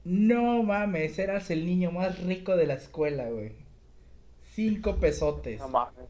[0.05, 3.53] No mames, eras el niño más rico de la escuela, güey.
[4.53, 5.59] 5 pesotes.
[5.59, 6.05] No mames.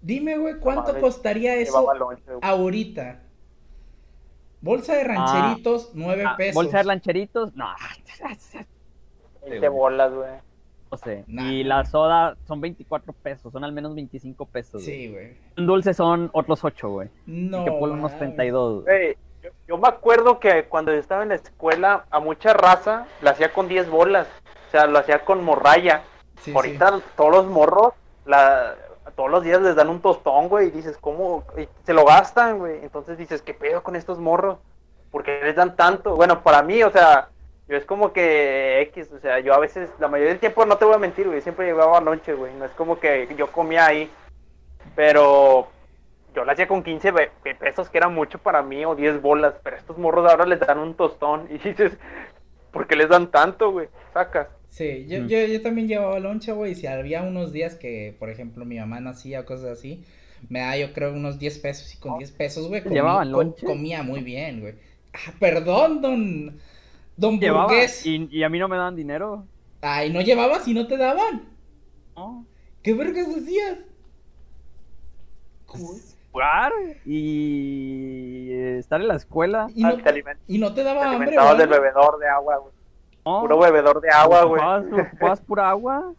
[0.00, 2.38] Dime, güey, ¿cuánto mames, costaría eso Llevaba lonche, güey.
[2.40, 3.22] ahorita?
[4.62, 6.54] Bolsa de rancheritos, 9 Ah, pesos.
[6.54, 7.66] Bolsa de lancheritos, no,
[9.48, 10.30] 20 bolas, güey.
[10.90, 11.24] no sé.
[11.26, 11.42] Nah.
[11.50, 14.82] Y la soda son 24 pesos, son al menos 25 pesos.
[14.84, 15.36] Sí, güey.
[15.56, 17.08] Un dulce son otros 8, güey.
[17.26, 17.64] No.
[17.64, 18.18] que por unos mames.
[18.18, 18.84] 32.
[18.84, 18.96] güey.
[19.04, 23.06] Güey, yo, yo me acuerdo que cuando yo estaba en la escuela, a mucha raza
[23.20, 24.28] la hacía con 10 bolas.
[24.68, 26.04] O sea, lo hacía con morralla.
[26.40, 27.94] Sí, Ahorita todos los morros,
[28.26, 28.74] la,
[29.16, 31.44] todos los días les dan un tostón, güey, y dices, ¿cómo?
[31.84, 32.78] Se lo gastan, güey.
[32.82, 34.58] Entonces dices, ¿qué pedo con estos morros?
[35.10, 36.16] ¿Por qué les dan tanto?
[36.16, 37.28] Bueno, para mí, o sea,
[37.68, 40.76] yo es como que X, o sea, yo a veces, la mayoría del tiempo, no
[40.78, 42.54] te voy a mentir, güey, siempre llevaba lonche, güey.
[42.54, 44.10] No es como que yo comía ahí,
[44.94, 45.68] pero
[46.34, 49.54] yo la hacía con 15 ve- pesos, que era mucho para mí, o 10 bolas,
[49.62, 51.92] pero estos morros ahora les dan un tostón, y dices,
[52.70, 53.88] ¿por qué les dan tanto, güey?
[54.14, 54.48] Sacas.
[54.72, 55.26] Sí, yo, Mm.
[55.28, 58.78] yo, yo también llevaba loncha, güey, y si había unos días que, por ejemplo, mi
[58.78, 60.02] mamá nacía o cosas así,
[60.48, 64.22] me da yo creo unos 10 pesos y con 10 pesos, güey, comí- comía muy
[64.22, 64.74] bien, güey.
[65.12, 66.58] Ah, perdón, don,
[67.18, 68.06] don Llevaba, burgués.
[68.06, 69.46] y, y a mí no me daban dinero.
[69.82, 71.42] Ay, ¿no llevabas y no te daban?
[72.16, 72.46] ¿no?
[72.82, 73.78] ¿Qué vergas hacías?
[75.66, 76.72] Jugar
[77.04, 79.68] y estar en la escuela.
[79.74, 81.82] Y no, Ah, te aliment- y no te te daba hambre, alimentabas del ¿verdad?
[81.82, 82.71] bebedor de agua, güey.
[83.24, 84.60] Puro bebedor de agua, güey.
[84.62, 86.12] ¿Ocupabas, ocupabas pura agua?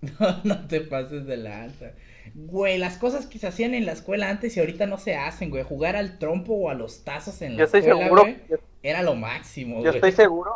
[0.00, 1.92] No, no te pases de lanza.
[2.34, 5.50] Güey, las cosas que se hacían en la escuela antes y ahorita no se hacen,
[5.50, 5.62] güey.
[5.64, 8.56] Jugar al trompo o a los tazos en la Yo estoy escuela, seguro, güey, yo,
[8.82, 9.94] era lo máximo, yo güey.
[9.96, 10.50] estoy seguro,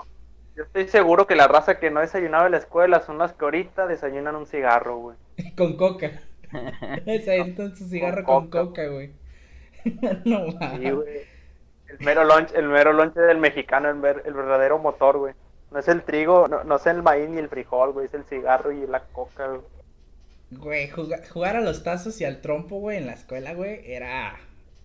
[0.56, 3.44] yo estoy seguro que la raza que no desayunaba en la escuela son las que
[3.44, 5.16] ahorita desayunan un cigarro, güey.
[5.56, 6.12] Con coca.
[7.06, 9.12] Avientan su cigarro con Con coca, güey.
[10.24, 10.94] no Sí, mames.
[10.94, 11.36] güey.
[11.88, 15.34] El mero lunch, el mero lonche del mexicano, el, ver- el verdadero motor, güey.
[15.76, 18.24] No es el trigo, no, no es el maíz ni el frijol, güey, es el
[18.24, 19.60] cigarro y la coca, güey.
[20.52, 24.36] Güey, juga- jugar a los tazos y al trompo, güey, en la escuela, güey, era,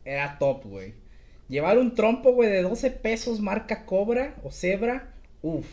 [0.04, 0.94] era top, güey.
[1.48, 5.66] Llevar un trompo, güey, de 12 pesos marca Cobra o Zebra, uff.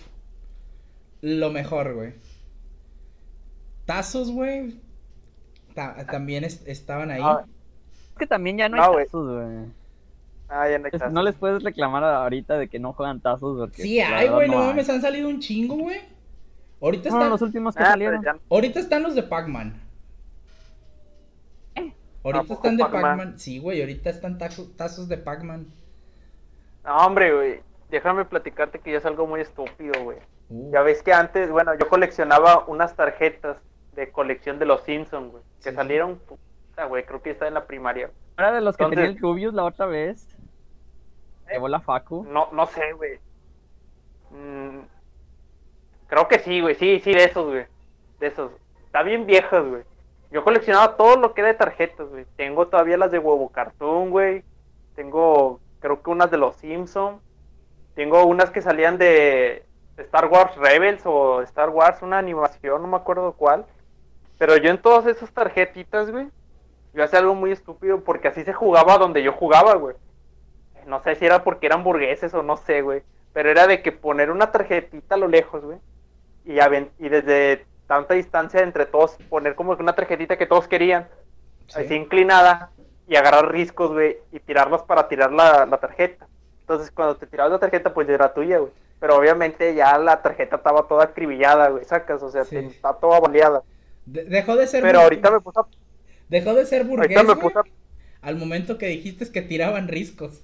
[1.21, 2.13] Lo mejor, güey.
[3.87, 4.79] Tazos, güey,
[5.75, 7.23] ta- también es- estaban ahí.
[7.25, 7.45] Ah,
[8.13, 9.05] Es que también ya no, No, hay güey.
[9.07, 9.67] tazos, güey.
[10.49, 10.87] Ah, ya no
[11.21, 13.59] Es- les puedes reclamar ahorita de que no juegan tazos.
[13.59, 16.01] Porque Sí, verdad güey, no mames, han salido un chingo, güey.
[16.81, 18.23] Ahorita No, están, los últimos que Ah, salieron.
[18.23, 19.81] ya- ahorita están los de Pac-Man.
[21.75, 21.93] ¿Eh?
[22.25, 23.03] Ahorita ¿A poco están de Pac-Man?
[23.03, 23.39] Pac-Man.
[23.39, 25.67] Sí, güey, ahorita están tazo- tazos de Pac-Man.
[26.85, 27.61] No, hombre, güey.
[27.91, 30.19] Déjame platicarte que ya es algo muy estúpido, güey.
[30.51, 33.57] Uh, Ya ves que antes, bueno, yo coleccionaba unas tarjetas
[33.97, 35.43] de colección de los Simpsons, güey.
[35.63, 35.77] Que Sí.
[35.77, 38.11] salieron, puta, güey, creo que estaba en la primaria.
[38.39, 40.29] Era de los que Entonces- tenía el Rubius la otra vez.
[41.51, 42.25] Llevó la Facu.
[42.25, 43.19] No, no sé, güey.
[44.31, 44.81] Mm,
[46.07, 46.75] creo que sí, güey.
[46.75, 47.67] Sí, sí, de esos, güey.
[48.21, 48.53] De esos.
[48.87, 49.83] Está bien viejas, güey.
[50.31, 52.27] Yo coleccionaba todo lo que era de tarjetas, güey.
[52.37, 54.45] Tengo todavía las de huevo cartoon, güey.
[54.95, 57.23] Tengo, creo que unas de los Simpsons.
[57.95, 59.65] Tengo unas que salían de
[59.97, 63.67] Star Wars Rebels o Star Wars, una animación, no me acuerdo cuál.
[64.39, 66.29] Pero yo en todas esas tarjetitas, güey,
[66.95, 69.97] yo hacía algo muy estúpido porque así se jugaba donde yo jugaba, güey.
[70.88, 73.03] No sé si era porque eran burgueses o no sé, güey.
[73.33, 75.79] Pero era de que poner una tarjetita a lo lejos, güey.
[76.44, 81.09] Y, desde tanta distancia entre todos, poner como una tarjetita que todos querían,
[81.68, 81.81] sí.
[81.81, 82.70] así inclinada,
[83.07, 86.27] y agarrar riscos, güey, y tirarlos para tirar la, la tarjeta.
[86.61, 88.72] Entonces, cuando te tirabas la tarjeta, pues ya era tuya, güey.
[89.01, 92.57] Pero obviamente ya la tarjeta estaba toda acribillada, güey, sacas, o sea, Sí.
[92.57, 93.62] está toda baleada.
[94.07, 95.64] De- dejó de ser Pero ahorita me puse a...
[96.29, 97.62] Dejó de ser burgués, Ahorita me güey, puse a...
[98.22, 100.42] al momento que dijiste que tiraban riscos.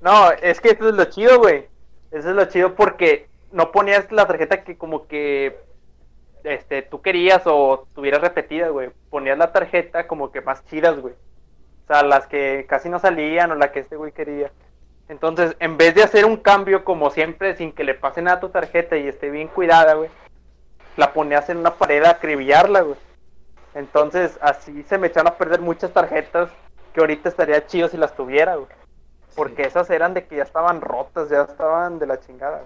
[0.00, 1.68] No, es que eso es lo chido, güey.
[2.10, 5.58] Eso es lo chido porque no ponías la tarjeta que como que
[6.44, 8.90] este tú querías o tuvieras repetida, güey.
[9.10, 11.14] Ponías la tarjeta como que más chidas, güey.
[11.14, 14.50] O sea, las que casi no salían o la que este güey quería.
[15.08, 18.40] Entonces, en vez de hacer un cambio como siempre sin que le pase nada a
[18.40, 20.08] tu tarjeta y esté bien cuidada, güey,
[20.96, 22.96] la ponías en una pared a acribillarla, güey.
[23.74, 26.50] Entonces, así se me echaron a perder muchas tarjetas
[26.94, 28.68] que ahorita estaría chido si las tuviera, güey.
[29.34, 32.64] Porque esas eran de que ya estaban rotas, ya estaban de la chingada.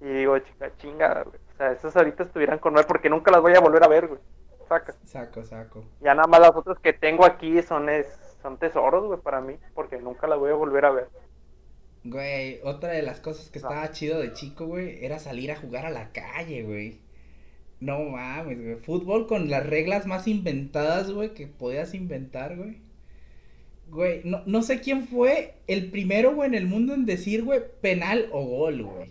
[0.00, 1.36] Y digo, chica, chingada, güey.
[1.54, 4.06] O sea, esas ahorita estuvieran con él porque nunca las voy a volver a ver,
[4.08, 4.20] güey.
[4.68, 4.98] sacas.
[5.04, 5.84] Saco, saco.
[6.00, 8.06] Ya nada más las otras que tengo aquí son, es,
[8.42, 11.08] son tesoros, güey, para mí, porque nunca las voy a volver a ver.
[12.04, 15.84] Güey, otra de las cosas que estaba chido de chico, güey, era salir a jugar
[15.84, 17.00] a la calle, güey.
[17.80, 18.76] No mames, güey.
[18.76, 22.80] Fútbol con las reglas más inventadas, güey, que podías inventar, güey.
[23.90, 27.60] Güey, no, no sé quién fue el primero, güey, en el mundo en decir, güey,
[27.80, 29.10] penal o gol, güey.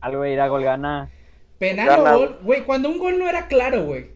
[0.00, 1.10] Algo de ir a gol gana.
[1.58, 4.10] Penal Gana, o gol, güey, cuando un gol no era claro, güey.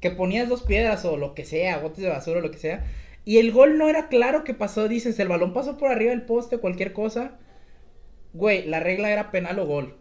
[0.00, 2.84] Que ponías dos piedras o lo que sea, botes de basura o lo que sea.
[3.24, 6.22] Y el gol no era claro que pasó, dices, el balón pasó por arriba del
[6.22, 7.38] poste, cualquier cosa.
[8.34, 9.96] Güey, la regla era penal o gol.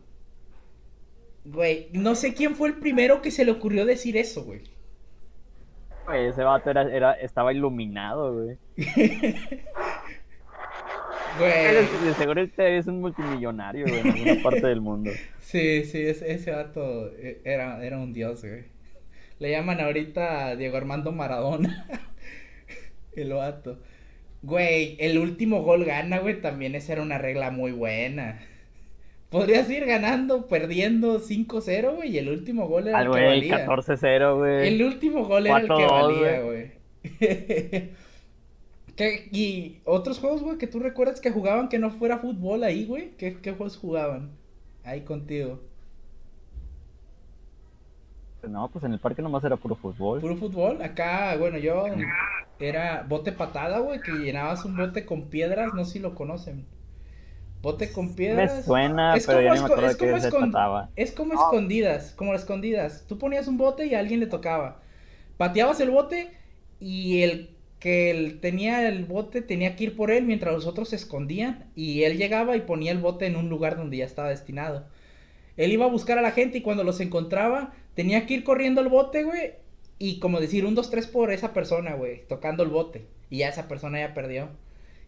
[1.46, 4.62] Güey, no sé quién fue el primero que se le ocurrió decir eso, güey.
[6.08, 8.58] Güey, ese vato era, era, estaba iluminado, güey.
[11.38, 11.86] Güey.
[12.04, 15.12] De seguro este es un multimillonario, güey, en alguna parte del mundo.
[15.40, 18.66] Sí, sí, ese, ese vato eh, era, era un dios, güey.
[19.40, 21.88] Le llaman ahorita Diego Armando Maradona.
[23.16, 23.80] el vato.
[24.42, 26.42] Güey, el último gol gana, güey.
[26.42, 28.40] También esa era una regla muy buena.
[29.30, 32.12] Podrías ir ganando, perdiendo 5-0, güey.
[32.12, 33.68] Y el último gol era Al el que güey, valía.
[33.68, 34.68] 14-0, güey.
[34.70, 36.72] El último gol era el que 4-2, valía, güey.
[38.96, 42.86] ¿Qué- ¿Y otros juegos, güey, que tú recuerdas que jugaban que no fuera fútbol ahí,
[42.86, 43.12] güey?
[43.18, 44.32] ¿Qué, qué juegos jugaban?
[44.84, 45.60] Ahí contigo.
[48.48, 50.22] No, pues en el parque nomás era puro fútbol.
[50.22, 50.82] Puro fútbol.
[50.82, 51.86] Acá, bueno, yo
[52.60, 56.66] era bote patada, güey, que llenabas un bote con piedras, no sé si lo conocen.
[57.62, 58.66] Bote con Me piedras.
[58.66, 60.90] suena, Es pero como ya ni me acuerdo de es qué se trataba.
[60.96, 61.38] Es como Ah.
[61.44, 63.06] escondidas, como las escondidas.
[63.08, 64.80] Tú ponías un bote y a alguien le tocaba.
[65.38, 66.30] Pateabas el bote
[66.80, 70.90] y el que el- tenía el bote tenía que ir por él mientras los otros
[70.90, 74.30] se escondían y él llegaba y ponía el bote en un lugar donde ya estaba
[74.30, 74.86] destinado.
[75.58, 78.82] Él iba a buscar a la gente y cuando los encontraba tenía que ir corriendo
[78.82, 79.54] el bote, güey,
[80.00, 83.06] y como decir un, dos, tres por esa persona, güey, tocando el bote.
[83.30, 84.50] Y ya esa persona ya perdió.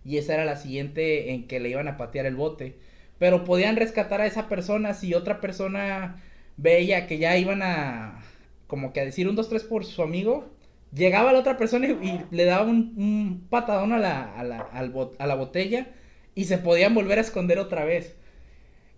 [0.05, 2.77] Y esa era la siguiente en que le iban a patear el bote.
[3.19, 6.21] Pero podían rescatar a esa persona si otra persona
[6.57, 8.23] veía que ya iban a
[8.67, 10.49] como que a decir un, dos, tres por su amigo.
[10.93, 14.59] Llegaba la otra persona y, y le daba un, un patadón a la, a, la,
[14.61, 15.87] al bot- a la botella
[16.35, 18.15] y se podían volver a esconder otra vez.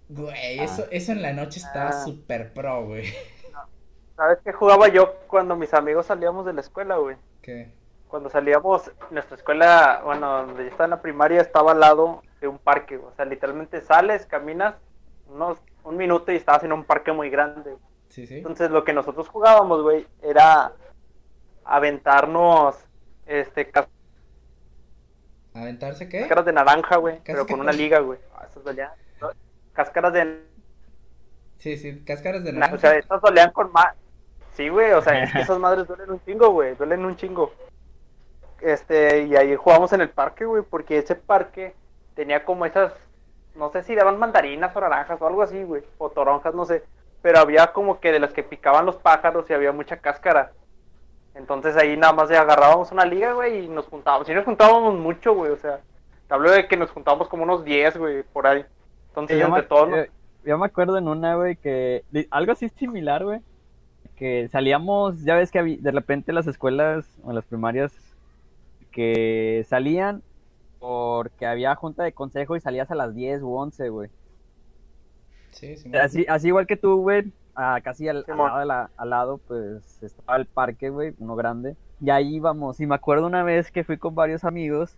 [0.09, 2.03] Güey, eso, eso en la noche estaba Ah.
[2.05, 3.05] súper pro, güey.
[4.15, 7.17] ¿Sabes qué jugaba yo cuando mis amigos salíamos de la escuela, güey?
[7.41, 7.71] ¿Qué?
[8.11, 12.47] Cuando salíamos, nuestra escuela, bueno, donde yo estaba en la primaria, estaba al lado de
[12.49, 14.75] un parque, o sea, literalmente sales, caminas
[15.29, 17.75] unos un minuto y estabas en un parque muy grande.
[18.09, 18.35] Sí, sí.
[18.37, 20.73] Entonces lo que nosotros jugábamos, güey, era
[21.63, 22.75] aventarnos
[23.25, 23.87] este cas-
[25.53, 26.19] ¿Aventarse qué?
[26.19, 28.19] cáscaras de naranja, güey, pero con una liga, güey.
[28.35, 29.29] Ah, esas dolían- no,
[29.73, 30.43] Cáscaras de
[31.59, 32.75] Sí, sí, cáscaras de na- naranja.
[32.75, 33.95] o sea, estas dolían con más.
[34.53, 37.53] Sí, güey, o sea, es que esas madres duelen un chingo, güey, duelen un chingo.
[38.61, 41.73] Este, y ahí jugamos en el parque, güey, porque ese parque
[42.15, 42.93] tenía como esas,
[43.55, 46.83] no sé si daban mandarinas o naranjas o algo así, güey, o toronjas, no sé,
[47.21, 50.51] pero había como que de las que picaban los pájaros y había mucha cáscara.
[51.33, 54.29] Entonces ahí nada más agarrábamos una liga, güey, y nos juntábamos.
[54.29, 55.79] Y nos juntábamos mucho, güey, o sea,
[56.27, 58.65] te hablo de que nos juntábamos como unos 10, güey, por ahí.
[59.09, 60.11] Entonces, yo, me, todos, eh,
[60.45, 63.39] yo me acuerdo en una, güey, que algo así similar, güey,
[64.15, 68.10] que salíamos, ya ves que de repente las escuelas o las primarias
[68.91, 70.21] que salían
[70.79, 74.09] porque había junta de consejo y salías a las 10 u 11, güey.
[75.51, 75.95] Sí, sí.
[75.95, 80.01] Así, así igual que tú, güey, ah, casi al, lado de la- al lado, pues
[80.01, 81.75] estaba el parque, güey, uno grande.
[81.99, 82.79] Y ahí íbamos.
[82.79, 84.97] Y me acuerdo una vez que fui con varios amigos.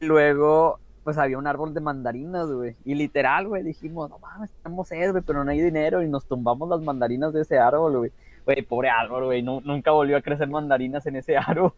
[0.00, 2.74] Y luego, pues había un árbol de mandarinas, güey.
[2.84, 6.02] Y literal, güey, dijimos, no mames, tenemos sed, güey, pero no hay dinero.
[6.02, 8.12] Y nos tumbamos las mandarinas de ese árbol, güey.
[8.46, 11.72] Güey, pobre árbol, güey, nu- nunca volvió a crecer mandarinas en ese árbol.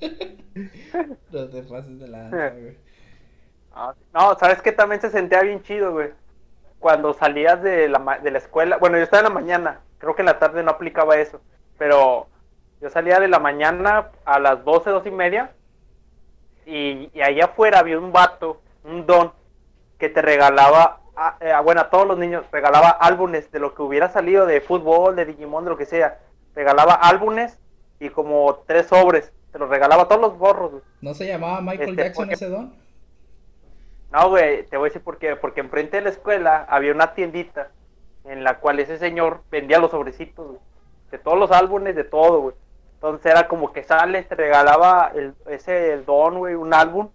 [1.32, 2.52] No te de la.
[3.72, 6.10] Ah, No, sabes que también se sentía bien chido, güey.
[6.78, 10.22] Cuando salías de la, de la escuela, bueno, yo estaba en la mañana, creo que
[10.22, 11.40] en la tarde no aplicaba eso,
[11.76, 12.28] pero
[12.80, 15.52] yo salía de la mañana a las 12, 12 y media,
[16.66, 19.32] y, y allá afuera había un vato, un don,
[19.98, 23.82] que te regalaba, a- eh, bueno, a todos los niños, regalaba álbumes de lo que
[23.82, 26.18] hubiera salido de fútbol, de Digimon, de lo que sea.
[26.54, 27.58] Regalaba álbumes
[28.00, 30.82] y como tres sobres, te los regalaba todos los borros, güey.
[31.00, 32.74] ¿No se llamaba Michael Este, Jackson porque- ese don?
[34.12, 35.36] No, güey, te voy a decir por qué.
[35.36, 37.70] Porque enfrente de la escuela había una tiendita
[38.24, 40.58] en la cual ese señor vendía los sobrecitos, güey.
[41.10, 42.54] De todos los álbumes, de todo, güey.
[42.94, 47.10] Entonces era como que sales, te regalaba el, ese el don, güey, un álbum.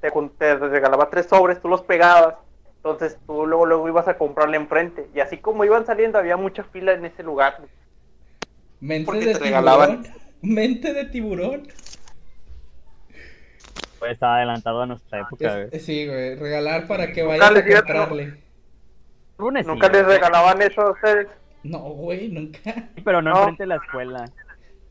[0.00, 0.10] Te,
[0.56, 2.34] regalaba tres sobres, tú los pegabas.
[2.76, 5.08] Entonces tú luego, luego ibas a comprarle enfrente.
[5.14, 7.56] Y así como iban saliendo, había mucha fila en ese lugar.
[8.80, 9.04] güey.
[9.04, 10.02] Porque te regalaban.
[10.02, 10.23] tiburón.
[10.44, 11.66] Mente de tiburón.
[13.98, 15.68] Pues estaba adelantado a nuestra época, güey.
[15.72, 16.36] Es- sí, güey.
[16.36, 18.34] Regalar para que vayas a comprarle.
[19.38, 21.28] Nunca les regalaban eso a ustedes.
[21.62, 22.58] No, güey, nunca.
[23.04, 23.38] Pero no, No.
[23.40, 24.24] enfrente de la escuela.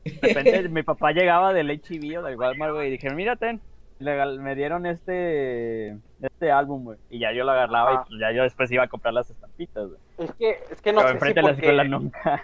[0.04, 3.62] De repente mi papá llegaba del HB o del Walmart, güey, y dijeron, mira, ten.
[4.00, 6.98] Me dieron este este álbum, güey.
[7.10, 9.88] Y ya yo lo agarraba y pues ya yo después iba a comprar las estampitas,
[9.88, 10.00] güey.
[10.18, 11.66] Es que, es que no pero sé si enfrente de la porque...
[11.68, 12.44] escuela nunca.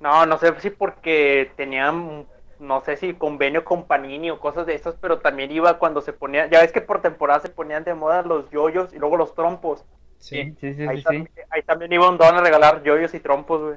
[0.00, 2.26] No, no sé si porque tenían,
[2.58, 6.12] no sé si convenio con Panini o cosas de esas, pero también iba cuando se
[6.12, 9.34] ponía, ya ves que por temporada se ponían de moda los yoyos y luego los
[9.34, 9.84] trompos.
[10.18, 10.54] Sí.
[10.60, 11.02] Sí, sí, sí, ahí, sí.
[11.04, 13.76] también, ahí también iba un don a regalar yoyos y trompos, güey.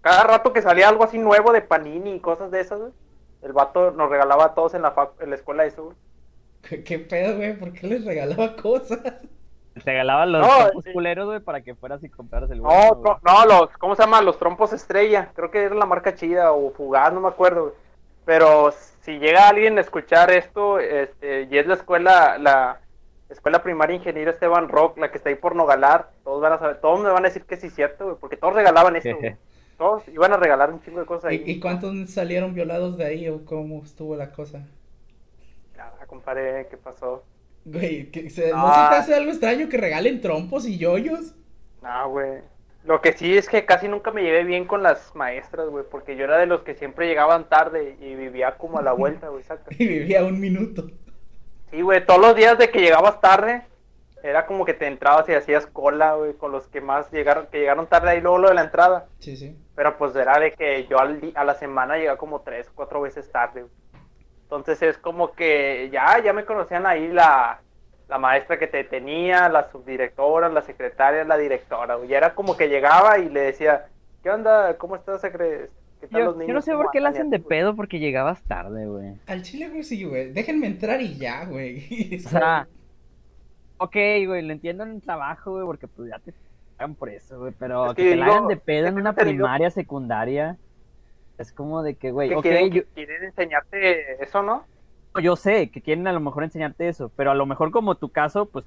[0.00, 2.92] Cada rato que salía algo así nuevo de Panini y cosas de esas, güey,
[3.42, 5.96] el vato nos regalaba a todos en la, en la escuela eso, güey.
[6.62, 7.58] ¿Qué, qué pedo, güey?
[7.58, 9.00] ¿Por qué les regalaba cosas?
[9.74, 10.92] Te regalaban los No, trompos sí.
[10.92, 14.20] culeros, güey, para que fueras y compraras el No, no, no, los, ¿cómo se llama?
[14.20, 15.30] Los trompos estrella.
[15.34, 17.62] Creo que era la marca chida o fugaz, no me acuerdo.
[17.62, 17.74] güey.
[18.24, 22.80] Pero si llega alguien a escuchar esto, este, y es la escuela, la
[23.28, 26.80] escuela primaria ingeniero Esteban Rock, la que está ahí por Nogalar, todos van a saber,
[26.80, 29.36] todos me van a decir que sí es cierto, güey, porque todos regalaban güey.
[29.78, 31.42] Todos iban a regalar un chingo de cosas ahí.
[31.44, 34.60] ¿Y, y cuántos salieron violados de ahí o cómo estuvo la cosa?
[35.76, 37.24] Nada, compadre, ¿qué pasó?
[37.64, 38.84] Güey, que se- ¿no Ah.
[38.84, 41.34] se te hace algo extraño que regalen trompos y yoyos?
[41.82, 42.40] No, güey.
[42.84, 46.16] Lo que sí es que casi nunca me llevé bien con las maestras, güey, porque
[46.16, 49.44] yo era de los que siempre llegaban tarde y vivía como a la vuelta, güey.
[49.78, 50.90] Y vivía un minuto.
[51.70, 53.62] Sí, güey, todos los días de que llegabas tarde,
[54.24, 57.58] era como que te entrabas y hacías cola, güey, con los que más llegaron, que
[57.60, 59.06] llegaron tarde ahí luego lo de la entrada.
[59.20, 59.56] Sí, sí.
[59.76, 63.30] Pero pues era de que yo al a la semana llegaba como tres, cuatro veces
[63.30, 63.62] tarde.
[63.62, 63.72] güey.
[64.56, 67.60] Entonces es como que ya, ya me conocían ahí la,
[68.08, 71.94] la maestra que te tenía, la subdirectora, la secretaria, la directora.
[71.94, 72.10] güey.
[72.10, 73.86] Ya era como que llegaba y le decía,
[74.22, 74.76] ¿qué onda?
[74.76, 75.70] ¿Cómo estás, secre?
[76.00, 76.48] ¿Qué tal los Yo, niños?
[76.48, 78.86] yo no sé ¿Cómo por qué le andan?" Y hacen de pedo porque llegabas tarde,
[78.86, 79.14] güey.
[79.26, 80.32] Al chile, güey, sí, güey.
[80.32, 82.18] Déjenme entrar y ya, güey.
[82.26, 82.68] O sea,
[83.78, 83.96] ok,
[84.26, 86.34] güey, lo entiendo en el trabajo, güey, porque pues ya te
[86.76, 89.12] pagan por eso, güey, pero Es que, que te la hagan de pedo en una
[89.14, 90.58] primaria, secundaria,
[91.38, 94.64] es como de que, güey, Que ok, quieren, yo, quieren enseñarte eso, ¿no?
[95.22, 98.08] yo sé que quieren a lo mejor enseñarte eso, pero a lo mejor como tu
[98.10, 98.64] caso, pues,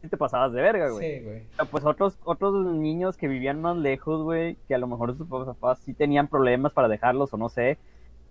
[0.00, 1.18] sí te pasabas de verga, güey.
[1.18, 1.42] Sí, güey.
[1.56, 5.26] Pero, Pues otros, otros niños que vivían más lejos, güey, que a lo mejor sus
[5.28, 7.78] papás sí tenían problemas para dejarlos o no sé.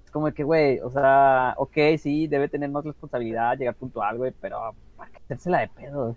[0.06, 4.18] Es como de que, güey, o sea, ok, sí, debe tener más responsabilidad, llegar puntual,
[4.18, 6.16] güey, pero ¿para qué hacérsela de pedo?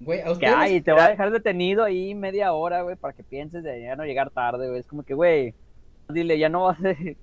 [0.00, 0.54] Güey, a Que ustedes.
[0.56, 3.96] ay, te voy a dejar detenido ahí media hora, güey, para que pienses de ya
[3.96, 4.80] no llegar tarde, güey.
[4.80, 5.54] Es como que, güey,
[6.08, 7.16] dile, ya no vas de,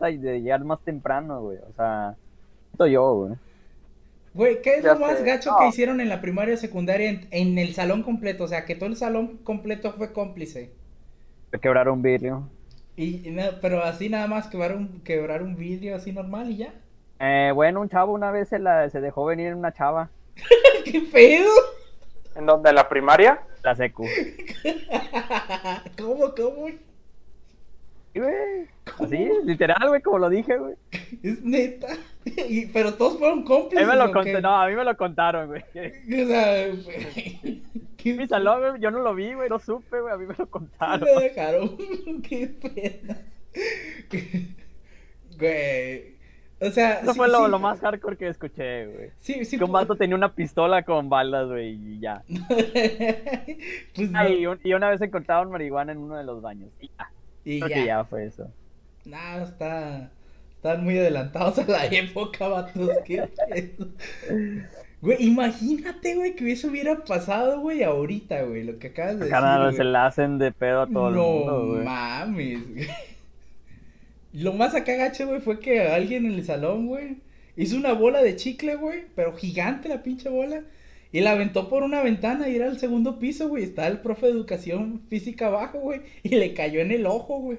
[0.00, 1.58] de llegar más temprano, güey.
[1.58, 2.16] O sea,
[2.70, 3.34] siento yo, güey.
[4.34, 5.24] Güey, ¿qué es Ya lo más sé.
[5.24, 5.58] gacho No.
[5.58, 8.44] que hicieron en la primaria y secundaria en, en el salón completo?
[8.44, 10.70] O sea, que todo el salón completo fue cómplice.
[11.62, 12.48] Quebrar un vidrio.
[12.96, 16.74] Y, pero así nada más quebrar un, quebrar un vidrio así normal y ya.
[17.20, 20.10] Eh, bueno, un chavo una vez se, la, se dejó venir una chava,
[20.84, 21.50] ¿Qué pedo?
[22.34, 23.40] En donde la primaria.
[23.62, 24.04] la secu.
[25.98, 26.66] ¿Cómo, cómo?
[28.14, 28.68] Güey.
[29.00, 30.74] Así, literal, güey, como lo dije, güey.
[31.22, 31.88] Es neta.
[32.24, 33.86] Y- pero todos fueron A mí cómplices.
[33.88, 35.62] me lo ¿o conté, no, a mí me lo contaron, güey.
[35.74, 37.62] O sea, güey,
[37.96, 40.34] ¿qué Mi salón, güey, yo no lo vi, güey, no supe, güey, a mí me
[40.38, 41.08] lo contaron.
[41.16, 41.76] me dejaron?
[42.22, 43.18] Qué pena.
[45.38, 46.14] Güey.
[46.60, 47.50] O sea, Eso sí, fue lo, sí.
[47.50, 49.10] lo más hardcore que escuché, güey.
[49.18, 49.58] Sí, sí.
[49.58, 52.22] Que un vato tenía una pistola con balas, güey, y ya.
[53.94, 54.18] pues no.
[54.18, 56.70] Ah, y, un- y una vez encontraron marihuana en uno de los baños.
[56.80, 57.10] Y ya,
[57.44, 57.74] Y creo ya.
[57.74, 58.50] que ya fue eso.
[59.04, 60.10] No, está.
[60.56, 62.90] Están muy adelantados a la época, vatos.
[63.04, 63.28] Qué.
[65.00, 69.74] Güey, imagínate, güey, que eso hubiera pasado, güey, ahorita, güey, lo que acabas de decir.
[69.74, 71.84] se la hacen de pedo a todo el no mundo, güey.
[71.84, 72.88] mames, güey.
[74.32, 77.18] Lo más acá gacho, güey, fue que alguien en el salón, güey,
[77.56, 80.62] hizo una bola de chicle, güey, pero gigante la pinche bola.
[81.14, 83.62] Y la aventó por una ventana y era el segundo piso, güey.
[83.62, 86.00] Estaba el profe de educación física abajo, güey.
[86.24, 87.58] Y le cayó en el ojo, güey.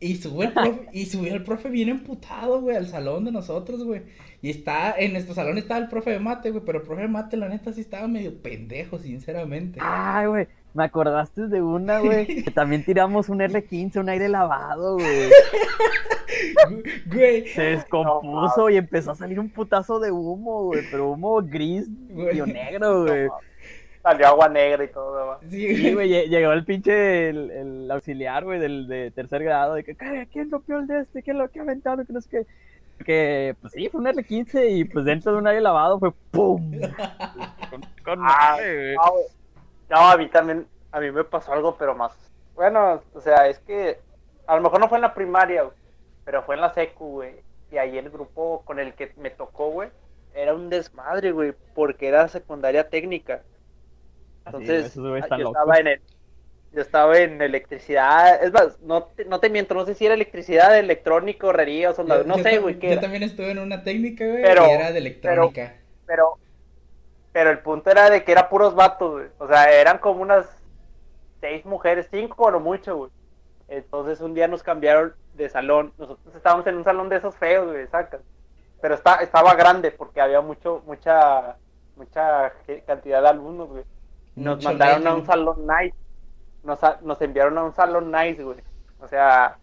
[0.00, 3.84] Y sube el profe, y subió el profe bien emputado, güey, al salón de nosotros,
[3.84, 4.00] güey.
[4.40, 7.08] Y está, en nuestro salón estaba el profe de mate, güey, pero el profe de
[7.08, 9.78] mate, la neta, sí estaba medio pendejo, sinceramente.
[9.82, 12.26] Ay, güey, me acordaste de una, güey.
[12.44, 15.30] Que también tiramos un R15, un aire lavado, güey.
[17.06, 20.82] Güey, Se descompuso y empezó a salir un putazo de humo, güey.
[20.90, 23.28] Pero humo gris y negro, güey.
[24.02, 25.40] Salió agua negra y todo, ¿va?
[25.48, 29.84] sí, güey, lle- llegó el pinche el, el auxiliar, güey, del de tercer grado, de
[29.84, 30.28] que, "¿Qué?
[30.30, 31.22] ¿quién rompió el de este?
[31.22, 32.04] ¿Quién lo que ha aventado?
[32.04, 32.46] Que no sé qué.
[33.04, 36.70] Que, pues sí, fue un R15 y pues dentro de un aire lavado fue ¡pum!
[37.70, 38.94] Con, con Ah, madre, güey.
[38.96, 39.24] no, güey.
[39.94, 42.12] No, a mí también, a mí me pasó algo, pero más.
[42.54, 43.98] Bueno, o sea, es que
[44.46, 45.76] a lo mejor no fue en la primaria, güey,
[46.24, 47.34] pero fue en la secu, güey.
[47.70, 49.90] Y ahí el grupo con el que me tocó, güey,
[50.34, 53.42] era un desmadre, güey, porque era secundaria técnica.
[54.46, 55.56] Entonces, esos güeyes ah, yo locos.
[55.56, 56.00] estaba en el,
[56.72, 60.14] yo estaba en electricidad, es más, no te, no te miento, no sé si era
[60.14, 63.00] electricidad, electrónico, herrería o soldadura, Yo- no yo sé, güey, Yo era.
[63.00, 65.74] también estuve en una técnica, güey, Pero- y era de electrónica.
[66.06, 66.43] pero pero
[67.34, 69.26] el punto era de que era puros vatos, güey.
[69.38, 70.46] O sea, eran como unas
[71.40, 73.10] seis mujeres, cinco o lo mucho, güey.
[73.68, 75.92] Entonces un día nos cambiaron de salón.
[75.98, 78.20] Nosotros estábamos en un salón de esos feos, güey, sacas.
[78.80, 81.56] Pero está, estaba grande porque había mucho, mucha,
[81.96, 82.52] mucha
[82.86, 83.84] cantidad de alumnos, güey.
[84.36, 85.96] Nos Mucho mandaron a un salón nice.
[86.62, 88.58] Nos, nos enviaron a un salón nice, güey.
[89.00, 89.58] O sea,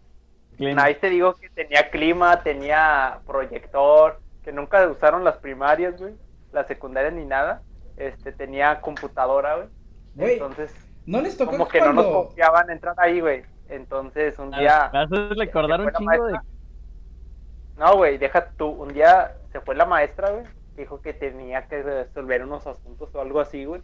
[0.56, 0.76] Clean.
[0.76, 6.14] Nice te digo que tenía clima, tenía proyector, que nunca usaron las primarias, güey,
[6.52, 7.62] la secundaria ni nada.
[7.96, 9.68] Este, tenía computadora, güey.
[10.14, 10.74] Güey, Entonces,
[11.06, 13.42] ¿no les tocó como que no nos confiaban entrar ahí, güey.
[13.68, 14.90] Entonces, un Ah, día...
[14.92, 16.38] Me haces recordar un chingo de.
[17.76, 18.66] No, güey, deja tú.
[18.68, 20.44] Un día se fue la maestra, güey.
[20.76, 23.82] Dijo que tenía que resolver unos asuntos o algo así, güey.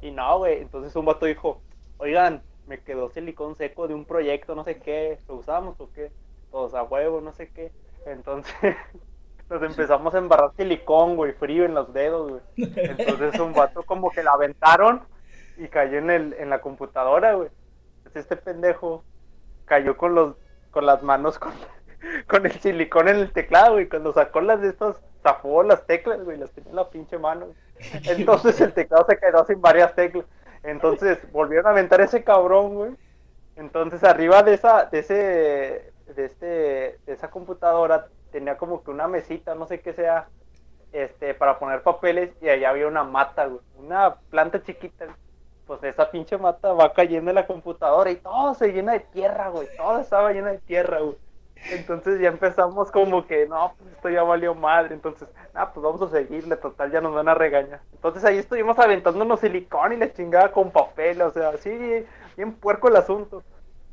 [0.00, 0.60] Y no, güey.
[0.60, 1.62] Entonces un vato dijo,
[1.98, 5.18] oigan, me quedó silicón seco de un proyecto, no sé qué.
[5.28, 6.12] ¿Lo usamos o qué?
[6.50, 7.72] Todos a huevo, no sé qué.
[8.06, 8.54] Entonces
[9.48, 12.42] nos empezamos a embarrar silicón, güey, frío en los dedos, güey.
[12.56, 15.02] Entonces un vato como que la aventaron
[15.56, 17.48] y cayó en, el, en la computadora, güey.
[17.98, 19.04] Entonces este pendejo
[19.64, 20.36] cayó con los
[20.70, 21.52] con las manos con,
[22.28, 23.88] con el silicón en el teclado, güey.
[23.88, 27.46] Cuando sacó las de estas, zafó las teclas, güey, las tenía en la pinche mano.
[27.46, 27.56] güey.
[28.04, 30.26] Entonces el teclado se quedó sin varias teclas.
[30.62, 32.90] Entonces volvieron a aventar ese cabrón, güey.
[33.56, 36.46] Entonces arriba de esa, de ese, de este,
[37.06, 40.28] de esa computadora tenía como que una mesita, no sé qué sea,
[40.92, 45.06] este, para poner papeles y allá había una mata, güey, una planta chiquita.
[45.66, 49.48] Pues esa pinche mata va cayendo en la computadora y todo se llena de tierra,
[49.50, 51.16] güey, todo estaba lleno de tierra, güey.
[51.72, 54.94] Entonces ya empezamos como que, no, pues esto ya valió madre.
[54.94, 57.80] Entonces, ah, pues vamos a seguirle, total, ya nos van a regañar.
[57.92, 62.06] Entonces ahí estuvimos aventándonos silicón y la chingada con papel, o sea, así,
[62.36, 63.42] bien puerco el asunto.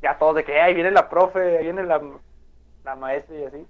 [0.00, 2.00] Ya todos de que, "Eh, ahí viene la profe, ahí viene la,
[2.84, 3.66] la maestra y así.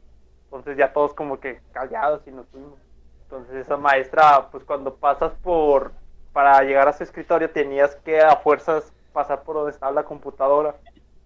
[0.56, 2.78] Entonces ya todos como que callados y nos fuimos.
[3.24, 5.92] Entonces esa maestra, pues cuando pasas por,
[6.32, 10.76] para llegar a su escritorio tenías que a fuerzas pasar por donde estaba la computadora.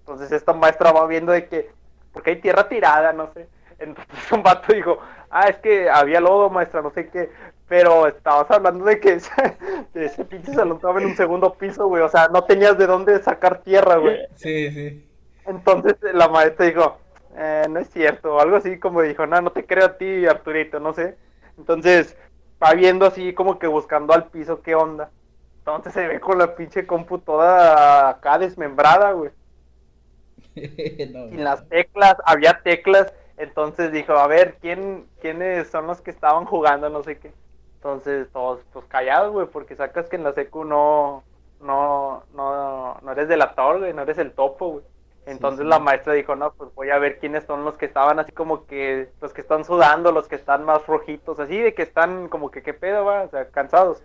[0.00, 1.70] Entonces esta maestra va viendo de que,
[2.12, 3.48] porque hay tierra tirada, no sé.
[3.78, 4.98] Entonces un vato dijo,
[5.30, 7.30] ah, es que había lodo, maestra, no sé qué.
[7.68, 9.30] Pero estabas hablando de que ese,
[9.94, 12.02] de ese pinche salón estaba en un segundo piso, güey.
[12.02, 14.18] O sea, no tenías de dónde sacar tierra, güey.
[14.34, 15.06] Sí, sí.
[15.46, 16.98] Entonces la maestra dijo,
[17.36, 20.26] eh, no es cierto, o algo así como dijo, no, no te creo a ti,
[20.26, 21.16] Arturito, no sé.
[21.58, 22.16] Entonces
[22.62, 25.10] va viendo así como que buscando al piso qué onda.
[25.58, 29.30] Entonces se ve con la pinche compu toda acá desmembrada, güey.
[31.12, 33.12] No, Sin las teclas, había teclas.
[33.36, 36.90] Entonces dijo, a ver, ¿quién, ¿quiénes son los que estaban jugando?
[36.90, 37.32] No sé qué.
[37.76, 41.24] Entonces todos, pues callados, güey, porque sacas que en la secu no,
[41.60, 44.84] no, no, no eres delator, güey, no eres el topo, güey.
[45.30, 48.32] Entonces la maestra dijo, no, pues voy a ver quiénes son los que estaban así
[48.32, 52.28] como que, los que están sudando, los que están más rojitos, así de que están
[52.28, 53.22] como que, ¿qué pedo, va?
[53.22, 54.02] O sea, cansados.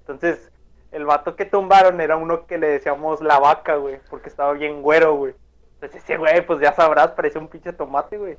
[0.00, 0.52] Entonces,
[0.92, 4.82] el vato que tumbaron era uno que le decíamos la vaca, güey, porque estaba bien
[4.82, 5.34] güero, güey.
[5.74, 8.38] Entonces ese güey, pues ya sabrás, parecía un pinche tomate, güey.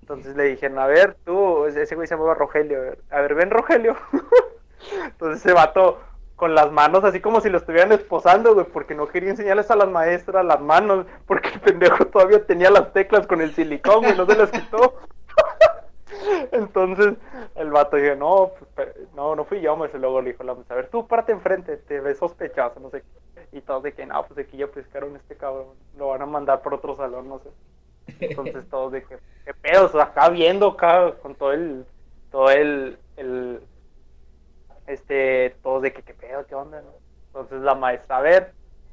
[0.00, 3.34] Entonces le dijeron, a ver, tú, ese güey se llamaba Rogelio, a ver, a ver,
[3.34, 3.96] ven Rogelio.
[5.04, 5.98] Entonces ese vato
[6.42, 9.76] con las manos así como si lo estuvieran esposando, güey, porque no quería enseñarles a
[9.76, 14.16] las maestras las manos, porque el pendejo todavía tenía las teclas con el silicón, güey,
[14.16, 14.96] no se las quitó.
[16.50, 17.14] Entonces
[17.54, 20.00] el vato dijo, no, pues, no, no fui yo, maestro.
[20.00, 23.02] Luego le dijo la a ver, tú párate enfrente, te ves sospechoso, no sé.
[23.02, 23.56] qué.
[23.56, 26.26] Y todos de que, no, pues aquí ya pescaron a este cabrón, lo van a
[26.26, 27.50] mandar por otro salón, no sé.
[28.18, 31.86] Entonces todos de que, qué pedos, acá viendo acá con todo el,
[32.32, 33.60] todo el, el,
[34.92, 36.92] este, todos de que, qué pedo, qué onda, ¿no?
[37.28, 38.52] Entonces la maestra, a ver,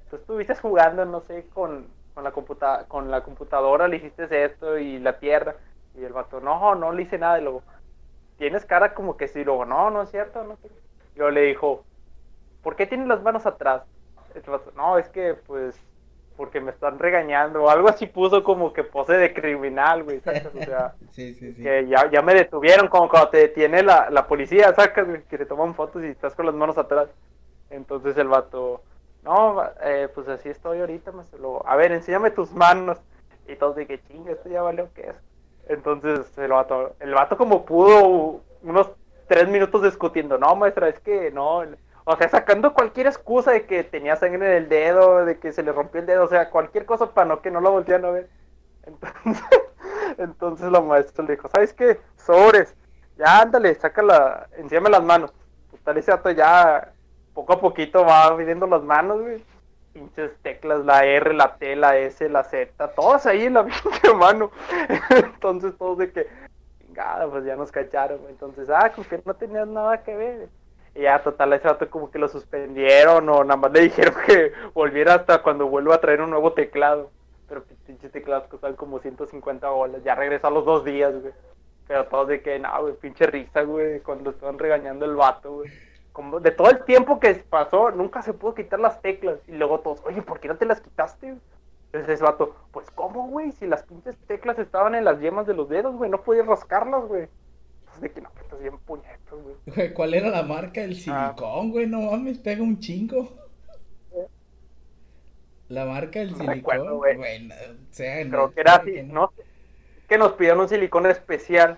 [0.10, 4.78] tú estuviste jugando, no sé, con, con la computa con la computadora, le hiciste esto
[4.78, 5.56] y la tierra.
[5.96, 7.40] Y el vato, no, no le hice nada.
[7.40, 7.64] Y luego,
[8.38, 10.70] tienes cara como que sí, luego, no, no es cierto, no sé.
[11.16, 11.84] Yo le dijo,
[12.64, 13.84] ¿por qué tienes las manos atrás?
[14.34, 15.76] El vato, no, es que, pues,
[16.40, 17.66] porque me están regañando.
[17.66, 20.56] O algo así puso como que pose de criminal, güey, ¿sacas?
[20.56, 21.62] O sea, Sí, sí, sí.
[21.62, 25.38] que ya, ya me detuvieron, como cuando te detiene la, la policía, sacas, güey, que
[25.38, 27.10] te toman fotos y estás con las manos atrás.
[27.70, 28.82] Entonces el vato,
[29.22, 31.40] no, eh, pues así estoy ahorita, maestro.
[31.40, 32.98] Luego, a ver, enséñame tus manos.
[33.46, 35.16] Y todos de que chinga, esto ya valió que es.
[35.68, 38.90] Entonces el vato, el vato como pudo, unos
[39.28, 41.58] tres minutos discutiendo, no, maestra, es que no.
[41.58, 41.66] O
[42.12, 45.62] O sea, sacando cualquier excusa de que tenía sangre en el dedo, de que se
[45.62, 48.10] le rompió el dedo, o sea, cualquier cosa para no que no lo voltean a
[48.10, 48.28] ver.
[48.88, 49.44] Entonces,
[50.18, 52.00] entonces la maestra le dijo, ¿sabes qué?
[52.16, 52.76] Sobres,
[53.16, 55.32] ya ándale, sácala, encima las manos.
[55.70, 56.92] Total, ese dato ya
[57.36, 59.44] poco a poquito va midiendo las manos, güey.
[59.94, 64.16] Pinches teclas, la R, la T, la S, la Z, todas ahí en la pinche
[64.16, 64.50] mano.
[65.12, 66.26] Entonces todos de que,
[66.80, 68.20] chingada, pues ya nos cacharon.
[68.30, 70.50] Entonces, ah, con que no tenías nada que ver.
[71.00, 74.52] Y ya, total, ese dato como que lo suspendieron o nada más le dijeron que
[74.74, 77.10] volviera hasta cuando vuelva a traer un nuevo teclado.
[77.48, 80.04] Pero pinches teclados costaban como 150 bolas.
[80.04, 81.34] Ya regresó a los dos días, güey.
[81.88, 85.72] Pero todos de que, no, güey, pinche risa, güey, cuando estaban regañando el vato, güey.
[86.12, 89.40] Como de todo el tiempo que pasó, nunca se pudo quitar las teclas.
[89.48, 91.38] Y luego todos, oye, ¿por qué no te las quitaste?
[91.86, 93.54] Entonces ese vato, pues, ¿cómo, güey?
[93.54, 97.06] Si las pinches teclas estaban en las yemas de los dedos, güey, no podías rascarlas,
[97.06, 97.30] güey.
[97.80, 99.19] Entonces de que, no, pues, estás bien puñetos,
[99.66, 99.94] güey.
[99.94, 100.82] ¿cuál era la marca?
[100.84, 103.30] El silicón, güey, no mames, pega un chingo.
[105.68, 107.16] La marca del No silicón, recuerdo, güey.
[107.16, 109.32] güey, no, o sea, Creo no- que era así, que ¿no?
[110.08, 111.78] Que nos pidieron un silicón especial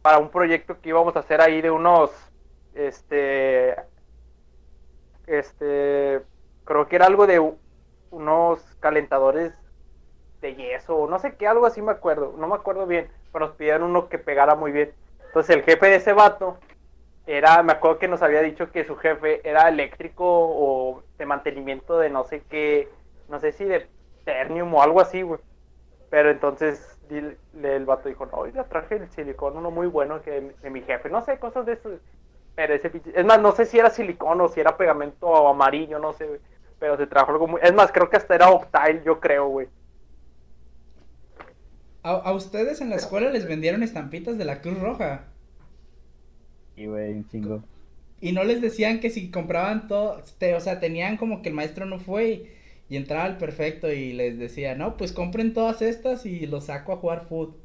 [0.00, 2.10] para un proyecto que íbamos a hacer ahí de unos,
[2.74, 3.76] este,
[5.26, 6.22] este,
[6.64, 7.52] creo que era algo de
[8.10, 9.52] unos calentadores
[10.40, 13.46] de yeso, o no sé qué, algo así me acuerdo, no me acuerdo bien, pero
[13.48, 14.92] nos pidieron uno que pegara muy bien.
[15.26, 16.56] Entonces el jefe de ese vato
[17.26, 21.98] era, me acuerdo que nos había dicho que su jefe era eléctrico o de mantenimiento
[21.98, 22.88] de no sé qué,
[23.28, 23.88] no sé si de
[24.24, 25.40] Ternium o algo así, güey.
[26.08, 30.40] Pero entonces el vato dijo, no, oiga, traje el silicón, uno muy bueno que de,
[30.62, 31.90] de mi jefe, no sé, cosas de eso.
[32.54, 36.12] Pero ese es más, no sé si era silicón o si era pegamento amarillo, no
[36.12, 36.40] sé, güey.
[36.78, 39.68] Pero se trajo algo muy, es más, creo que hasta era Octile, yo creo, güey.
[42.02, 45.35] ¿A, a ustedes en la escuela les vendieron estampitas de la Cruz Roja?
[46.76, 47.62] Y, güey, un chingo.
[48.20, 51.54] Y no les decían que si compraban todo, te- o sea, tenían como que el
[51.54, 52.50] maestro no fue y,
[52.88, 56.92] y entraba el perfecto y les decía, no, pues compren todas estas y los saco
[56.92, 57.56] a jugar foot.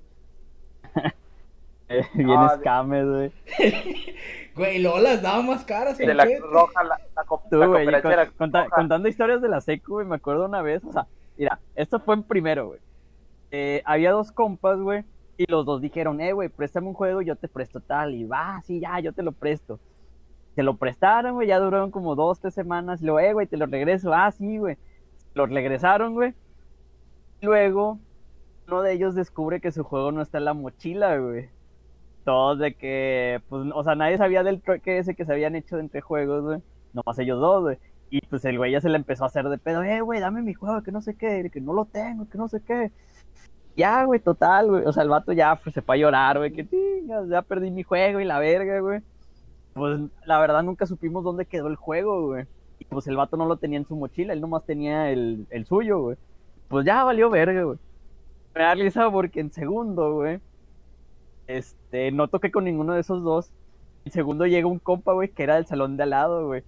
[1.90, 3.32] Eh, bien Ah, escames, güey.
[4.54, 5.98] Güey, y luego las daba más caras.
[5.98, 6.26] De ¿el la?
[6.26, 8.76] Cruz Roja, la, la, co- Tú, la güey, conferencia de la con- Cruz conta- Roja.
[8.76, 11.08] contando historias de la secu, güey, me acuerdo una vez, o sea,
[11.38, 12.80] mira, esto fue en primero, güey.
[13.52, 15.06] Eh, había dos compas, güey,
[15.44, 18.62] y los dos dijeron, eh, güey, préstame un juego yo te presto tal, y va,
[18.66, 19.80] sí, ya, yo te lo presto.
[20.56, 23.58] Se lo prestaron, güey, ya duraron como dos, tres semanas, y luego, eh, güey, te
[23.58, 24.78] lo regreso, ah, sí, güey.
[25.34, 26.34] Los regresaron, güey.
[27.42, 28.00] Luego,
[28.68, 31.50] uno de ellos descubre que su juego no está en la mochila, güey.
[32.26, 35.80] Todos de que, pues, o sea, nadie sabía del trueque ese que se habían hecho
[35.80, 36.62] entre juegos, güey.
[36.94, 37.78] Nomás ellos dos, güey.
[38.12, 40.42] Y pues el güey ya se le empezó a hacer de pedo, eh, güey, dame
[40.42, 42.92] mi juego, que no sé qué, que no lo tengo, que no sé qué.
[43.76, 44.86] Ya, güey, total, güey.
[44.86, 47.72] O sea, el vato ya pues, se fue a llorar, güey, que tingas, ya perdí
[47.72, 49.02] mi juego y la verga, güey.
[49.74, 52.46] Pues la verdad nunca supimos dónde quedó el juego, güey.
[52.80, 55.66] Y pues el vato no lo tenía en su mochila, él nomás tenía el, el
[55.66, 56.18] suyo, güey.
[56.68, 57.78] Pues ya valió verga, güey.
[58.56, 60.40] Me da risa porque en segundo, güey,
[61.48, 63.52] este, no toqué con ninguno de esos dos.
[64.06, 66.64] En segundo llega un compa, güey, que era del salón de al lado, güey.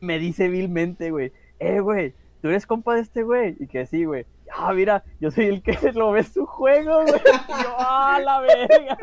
[0.00, 3.56] Me dice vilmente, güey, eh, güey, ¿tú eres compa de este güey?
[3.58, 4.26] Y que sí, güey.
[4.56, 7.20] Ah, mira, yo soy el que lo ve su juego, güey.
[7.20, 8.98] Y yo, ah, la verga,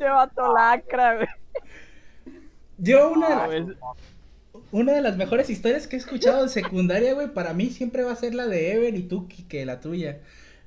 [0.00, 1.28] vato lacra, güey.
[2.78, 3.76] Yo una, de- güey.
[4.72, 8.12] una de las mejores historias que he escuchado de secundaria, güey, para mí siempre va
[8.12, 10.18] a ser la de Ever y Tuki, que la tuya.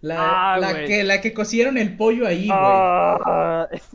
[0.03, 0.17] La,
[0.53, 2.59] Ah, la que, la que cocieron el pollo ahí, güey.
[2.59, 3.89] Ah, es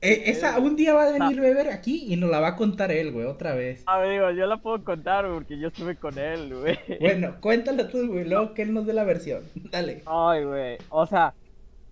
[0.00, 2.90] Eh, esa, un día va a venir Weber aquí y nos la va a contar
[2.90, 3.84] él, güey, otra vez.
[3.86, 6.76] A ver, digo, yo la puedo contar porque yo estuve con él, güey.
[6.98, 9.44] Bueno, cuéntala tú, güey, luego que él nos dé la versión.
[9.70, 10.02] Dale.
[10.06, 10.78] Ay, güey.
[10.88, 11.32] O sea,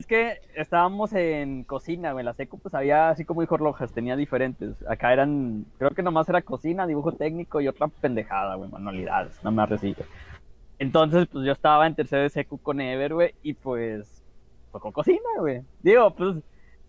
[0.01, 2.25] es que estábamos en cocina, güey.
[2.25, 4.75] La secu, pues había, así como dijo Rojas, tenía diferentes.
[4.89, 9.53] Acá eran, creo que nomás era cocina, dibujo técnico y otra pendejada, güey, manualidades, no
[9.53, 10.03] me recito.
[10.85, 14.23] Entonces, pues yo estaba en tercero de secu con Ever, güey, y pues
[14.71, 15.63] tocó cocina, güey.
[15.83, 16.43] Digo, pues no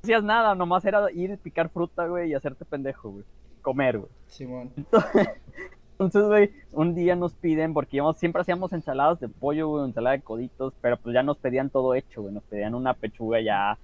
[0.03, 3.23] hacías nada, nomás era ir, picar fruta, güey, y hacerte pendejo, güey.
[3.61, 4.11] Comer, güey.
[4.27, 4.69] Simón.
[5.93, 10.17] Entonces, güey, un día nos piden, porque íbamos, siempre hacíamos ensaladas de pollo, güey, ensalada
[10.17, 13.77] de coditos, pero pues ya nos pedían todo hecho, güey, nos pedían una pechuga ya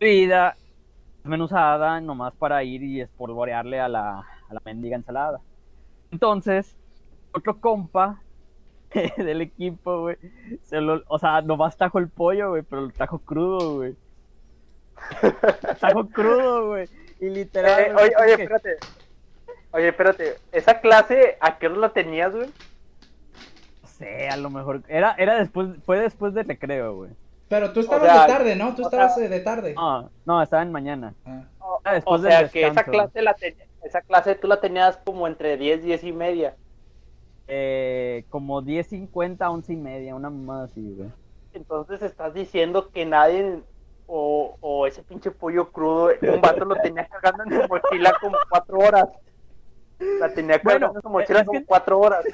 [0.00, 0.56] vida,
[1.22, 5.40] menuzada, nomás para ir y espolvorearle a la, a la mendiga ensalada.
[6.10, 6.76] Entonces,
[7.32, 8.20] otro compa
[9.16, 10.16] del equipo, güey,
[10.62, 13.96] se lo, o sea, nomás trajo el pollo, güey, pero lo trajo crudo, güey.
[15.80, 16.88] trajo crudo, güey,
[17.20, 17.80] y literal...
[17.80, 18.76] Eh, oye, oye, que- espérate.
[19.74, 20.34] Oye, espérate.
[20.52, 22.48] ¿Esa clase a qué hora la tenías, güey?
[23.82, 24.82] No sé, a lo mejor.
[24.86, 27.10] Era, era después, fue después del recreo, güey.
[27.48, 28.74] Pero tú estabas sea, de tarde, ¿no?
[28.74, 29.74] Tú estabas sea- eh, de tarde.
[29.74, 31.14] No, no, estaba en mañana.
[31.24, 31.44] Ah.
[31.58, 35.26] O, Ah, o sea, que esa clase la ten- esa clase tú la tenías como
[35.26, 36.54] entre 10, 10 y media.
[37.54, 41.10] Eh, como 10.50, 11 y media, una más así, güey.
[41.52, 43.60] Entonces estás diciendo que nadie,
[44.06, 48.38] o, o ese pinche pollo crudo, un vato lo tenía cargando en su mochila como
[48.48, 49.08] cuatro horas.
[50.18, 52.24] La tenía cargando Bueno, en su mochila es como que- cuatro horas.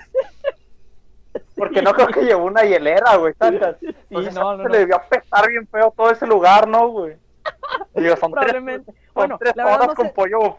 [1.56, 3.76] Porque no creo que llevó una hielera, güey, tantas.
[3.80, 4.68] Sí, Entonces, no, no, se no.
[4.68, 7.16] le debió apestar bien feo todo ese lugar, ¿no, güey?
[7.94, 10.56] Digo, son tres, son Bueno, tres la verdad horas no con sé- pollo.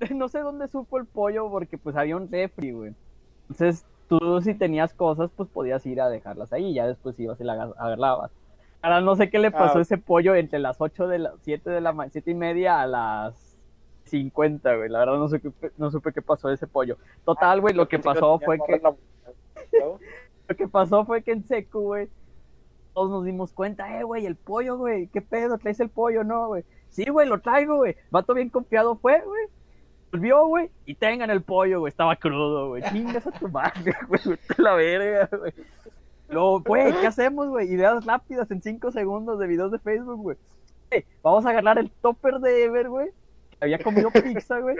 [0.14, 2.94] no sé dónde supo el pollo porque pues había un refri, güey.
[3.50, 7.40] Entonces tú si tenías cosas pues podías ir a dejarlas ahí y ya después ibas
[7.40, 8.32] y las aga- agarrabas.
[8.82, 9.78] Ahora no sé qué le pasó Ah.
[9.78, 12.80] a ese pollo entre las 8 de las 7 de la mañana, 7 y media
[12.80, 13.56] a las
[14.04, 14.88] 50, güey.
[14.88, 16.96] La verdad no, qué, no supe qué pasó a ese pollo.
[17.24, 18.94] Total, güey, lo que pasó fue que la
[20.48, 22.08] lo que pasó fue que en seco, güey,
[22.94, 25.58] todos nos dimos cuenta, eh, güey, el pollo, güey, ¿qué pedo?
[25.58, 26.24] ¿Traes el pollo?
[26.24, 26.64] No, güey.
[26.88, 27.94] Sí, güey, lo traigo, güey.
[28.10, 29.44] Vato bien confiado fue, güey.
[30.12, 31.90] Volvió, güey, y tengan el pollo, güey.
[31.90, 32.82] Estaba crudo, güey.
[32.90, 34.20] Chingas a tu madre, güey.
[34.58, 35.52] La verga, güey.
[36.28, 37.72] Luego, güey, ¿qué hacemos, güey?
[37.72, 40.36] Ideas rápidas en 5 segundos de videos de Facebook, güey.
[41.22, 43.08] Vamos a agarrar el topper de Ever, güey.
[43.60, 44.76] Había comido pizza, güey.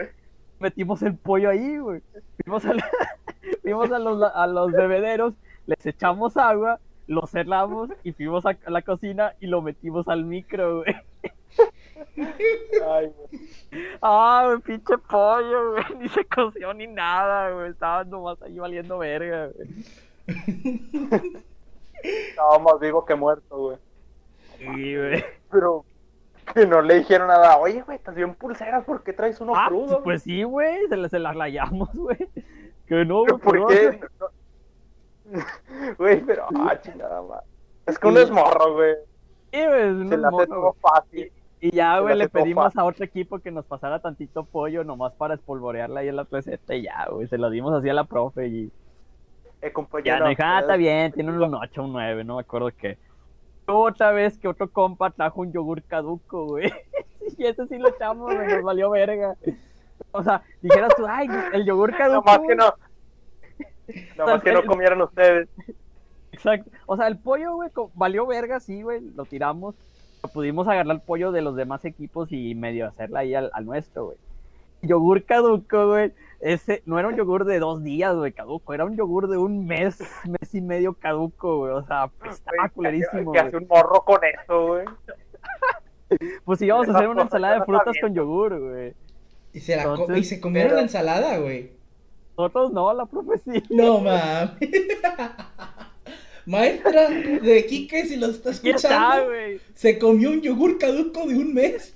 [0.59, 2.01] Metimos el pollo ahí, güey.
[2.43, 2.89] Fuimos a, la-
[3.61, 5.33] fuimos a los, a los bebederos,
[5.65, 10.79] les echamos agua, lo cerramos y fuimos a la cocina y lo metimos al micro,
[10.83, 10.95] güey.
[12.17, 13.49] Ay, güey.
[14.01, 15.83] Ah, güey, pinche pollo, güey.
[15.99, 17.69] Ni se coció ni nada, güey.
[17.71, 19.67] Estaba nomás ahí valiendo verga, güey.
[22.03, 23.77] Estaba más vivo que muerto, güey.
[24.57, 25.23] Sí, güey.
[25.49, 25.85] Pero
[26.53, 27.57] que no le dijeron nada.
[27.57, 30.03] Oye, güey, estás bien pulseras, ¿por qué traes uno Ah, crudo?
[30.03, 30.87] pues sí, güey.
[30.89, 32.17] Se, la- las rayamos, güey.
[32.87, 33.37] Que no, güey.
[33.39, 33.87] ¿Por qué?
[33.87, 33.99] güey.
[35.97, 37.41] Güey, pero, ah, chingada más.
[37.85, 38.95] Es que uno es morro, güey.
[39.53, 40.03] Sí, güey.
[40.03, 41.31] es Se le hace todo fácil.
[41.63, 42.79] Y ya, güey, le pedimos fácil.
[42.81, 46.73] a otro equipo que nos pasara tantito pollo nomás para espolvorearla ahí en la receta
[46.73, 47.27] y ya, güey.
[47.27, 48.71] Se lo dimos así a la profe y
[49.61, 49.71] Eh,
[50.03, 52.97] ya dijo, ah, está bien, tiene un 8 un 9, no me acuerdo qué.
[53.67, 56.71] Otra vez que otro compa trajo un yogur caduco, güey.
[57.37, 59.35] Y ese sí lo echamos, güey, nos valió verga.
[60.11, 62.25] O sea, dijeras tú, ay, el yogur caduco.
[62.25, 62.57] Nomás que güey".
[62.57, 62.73] no.
[64.17, 65.47] Nomás que no comieran ustedes.
[66.31, 66.71] Exacto.
[66.87, 69.75] O sea, el pollo, güey, valió verga, sí, güey, lo tiramos.
[70.33, 74.05] Pudimos agarrar el pollo de los demás equipos y medio hacerla ahí al, al nuestro,
[74.05, 74.17] güey.
[74.83, 76.11] Yogur caduco, güey.
[76.39, 78.73] Ese no era un yogur de dos días, güey, caduco.
[78.73, 81.73] Era un yogur de un mes, mes y medio caduco, güey.
[81.73, 83.47] O sea, estaba Güey, culerísimo, Que güey.
[83.47, 84.85] hace un morro con eso, güey.
[86.43, 88.93] Pues íbamos a hacer una ensalada de frutas con yogur, güey.
[89.53, 91.71] Y se, la co- Entonces, y se comieron pero- la ensalada, güey.
[92.37, 93.63] Nosotros no, la profe sí.
[93.69, 94.51] No mames.
[96.51, 99.59] Maestra de Quique, si lo está está, escuchando, güey.
[99.73, 101.95] se comió un yogur caduco de un mes.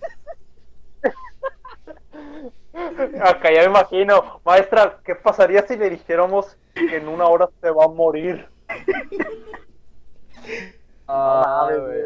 [3.22, 4.40] Acá ya me imagino.
[4.46, 8.46] Maestra, ¿qué pasaría si le dijéramos que en una hora se va a morir?
[11.08, 12.02] Ah, güey.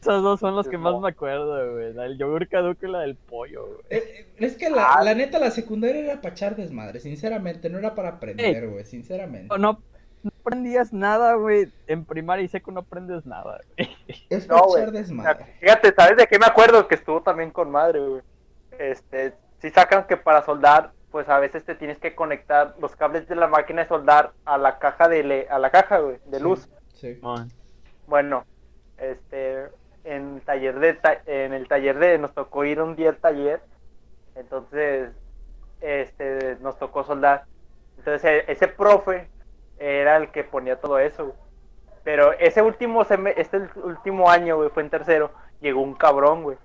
[0.00, 1.92] Esos dos son los que más me acuerdo, güey.
[1.94, 3.78] La del yogur caduco y la del pollo, güey.
[3.90, 5.02] Eh, eh, Es que la, Ah.
[5.02, 9.56] la neta, la secundaria era para echar desmadre, sinceramente, no era para aprender, güey, sinceramente.
[9.58, 9.80] No,
[10.22, 11.72] no, aprendías nada, güey.
[11.86, 13.96] En primaria y seco no aprendes nada, güey.
[14.30, 15.44] Es No, echar desmadre.
[15.60, 16.86] Fíjate, ¿sabes de qué me acuerdo?
[16.88, 18.22] Que estuvo también con madre, güey.
[18.78, 23.26] Este, si sacan que para soldar, pues a veces te tienes que conectar los cables
[23.28, 26.36] de la máquina de soldar a la caja de le- a la caja, güey, de
[26.38, 26.68] Sí, luz.
[26.94, 27.20] Sí.
[28.06, 28.44] Bueno,
[28.98, 29.68] este,
[30.04, 33.60] en taller de ta- en el taller de nos tocó ir un día al taller,
[34.34, 35.10] entonces,
[35.80, 37.44] este, nos tocó soldar.
[37.98, 39.28] Entonces e- ese profe
[39.78, 41.34] era el que ponía todo eso.
[42.04, 43.02] Pero ese último
[43.36, 46.58] este último año, fue en tercero, llegó un cabrón, güey,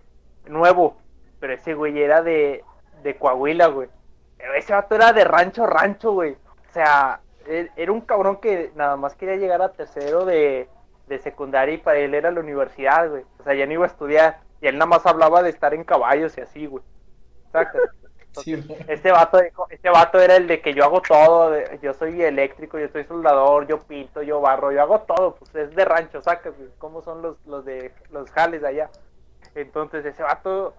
[0.45, 0.97] nuevo,
[1.39, 2.63] pero ese güey era de
[3.03, 3.89] de Coahuila, güey.
[4.55, 6.33] Ese vato era de rancho rancho, güey.
[6.33, 10.69] O sea, él- era un cabrón que nada más quería llegar a tercero de,
[11.07, 13.23] de secundaria y para él era la universidad, güey.
[13.39, 14.39] O sea, ya no iba a estudiar.
[14.61, 16.83] Y él nada más hablaba de estar en caballos y así, güey.
[17.47, 17.79] Exacto.
[18.41, 18.79] Sí, güey.
[18.87, 22.79] Este vato, dijo- este vato era el de que yo hago todo, yo soy eléctrico,
[22.79, 26.49] yo soy soldador, yo pinto, yo barro, yo hago todo, pues es de rancho, saca,
[26.49, 28.89] güey, cómo son los, los de los jales de allá.
[29.55, 30.73] Entonces ese vato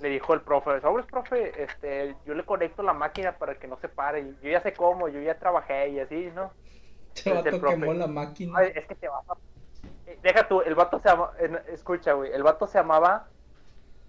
[0.00, 3.76] le dijo el profe, sobres profe, este, yo le conecto la máquina para que no
[3.78, 6.50] se pare, yo ya sé cómo, yo ya trabajé y así, ¿no?
[7.14, 7.76] Este el vato profe.
[7.76, 8.58] quemó la máquina.
[8.58, 9.34] Ay, es que te vas a...
[10.06, 11.30] eh, Deja tú, el vato se llama...
[11.38, 12.32] eh, Escucha, güey.
[12.32, 13.28] El vato se llamaba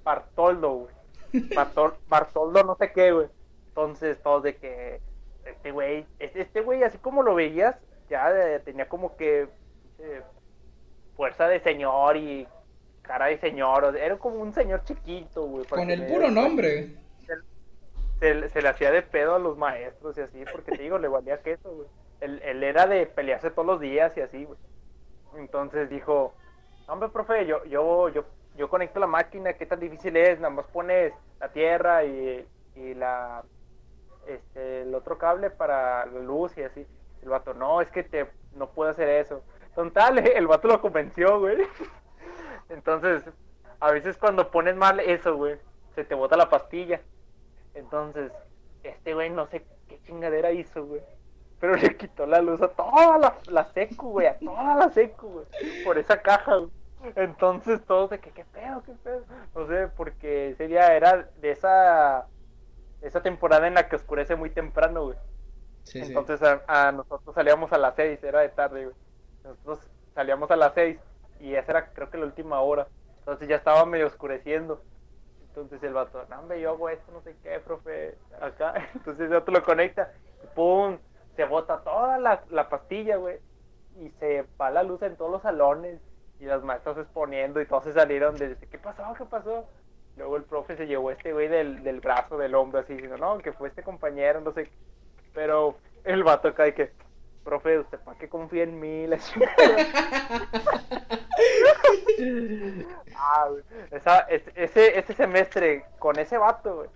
[0.03, 0.95] Bartoldo, güey.
[1.33, 3.27] Bartol- Bartoldo no sé qué, güey.
[3.69, 5.01] Entonces, todos de que...
[5.45, 6.05] Este güey...
[6.19, 7.75] Este este güey, así como lo veías,
[8.09, 9.47] ya eh, tenía como que...
[9.99, 10.21] eh,
[11.15, 12.47] fuerza de señor y
[13.01, 13.83] cara de señor.
[13.83, 15.65] o sea, Era como un señor chiquito, güey.
[15.65, 16.87] Con el puro nombre.
[17.19, 17.27] Sí,
[18.19, 21.07] se, se le hacía de pedo a los maestros y así, porque te digo, le
[21.07, 21.87] valía queso, güey.
[22.21, 24.57] Él, él era de pelearse todos los días y así, güey.
[25.35, 26.33] Entonces dijo,
[26.87, 28.23] hombre, profe, yo, yo, yo,
[28.55, 30.39] yo conecto la máquina, ¿qué tan difícil es?
[30.39, 33.43] Nada más pones la tierra y, y la,
[34.27, 36.85] este, el otro cable para la luz y así.
[37.21, 39.43] El vato, no, es que te, no puedo hacer eso.
[39.75, 41.57] Total, el vato lo convenció, güey.
[42.69, 43.23] Entonces,
[43.79, 45.57] a veces cuando pones mal eso, güey,
[45.95, 47.01] se te bota la pastilla.
[47.73, 48.31] Entonces,
[48.83, 51.01] este güey no sé qué chingadera hizo, güey.
[51.59, 55.27] Pero le quitó la luz a toda la, la secu, güey, a toda la secu,
[55.27, 55.83] güey.
[55.83, 56.82] Por esa caja, güey.
[57.15, 59.25] Entonces todos de que, ¿qué pedo, qué pedo?
[59.55, 62.27] No sé, porque ese día era de esa,
[63.01, 65.17] esa temporada en la que oscurece muy temprano, güey.
[65.83, 66.13] Sí, sí.
[66.13, 68.95] Entonces a, a nosotros salíamos a las 6, era de tarde, güey.
[69.43, 69.79] Nosotros
[70.13, 70.99] salíamos a las 6
[71.39, 72.87] y esa era creo que la última hora.
[73.19, 74.81] Entonces ya estaba medio oscureciendo.
[75.49, 78.73] Entonces el vato, no, hombre, yo hago esto, no sé qué, profe, acá.
[78.95, 80.11] Entonces el otro lo conecta
[80.43, 80.97] y pum,
[81.35, 83.39] se bota toda la, la pastilla, güey.
[83.95, 86.01] Y se va la luz en todos los salones.
[86.43, 89.13] Y las maestras exponiendo y todos se salieron de, ¿qué pasó?
[89.17, 89.65] ¿Qué pasó?
[90.17, 93.15] Luego el profe se llevó a este güey del, del brazo, del hombro, así, diciendo,
[93.17, 94.69] no, que fue este compañero, no sé.
[95.33, 96.91] Pero el vato acá de que,
[97.45, 99.07] profe, ¿usted para qué confía en mí?
[99.07, 99.17] La
[103.15, 103.49] ah.
[103.91, 106.89] Esa, es- ese, ese semestre con ese vato, güey,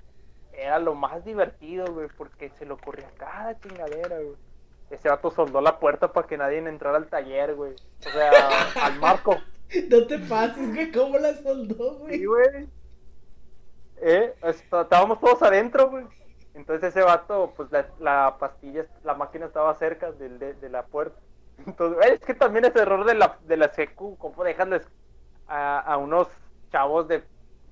[0.52, 4.36] era lo más divertido, güey, porque se le ocurría cada chingadera, güey.
[4.90, 7.74] Ese vato soldó la puerta para que nadie entrara al taller, güey.
[8.06, 8.32] O sea,
[8.86, 9.38] al marco.
[9.90, 12.20] No te pases, güey, ¿cómo la soldó, güey?
[12.20, 12.68] Sí, güey.
[13.98, 16.06] Eh, est- estábamos todos adentro, güey.
[16.54, 21.20] Entonces ese vato, pues la, la pastilla, la máquina estaba cerca de, de la puerta.
[21.66, 24.88] Entonces, eh, es que también es error de la, de la secu, ¿cómo dejarles
[25.48, 26.28] a, a unos
[26.72, 27.24] chavos de,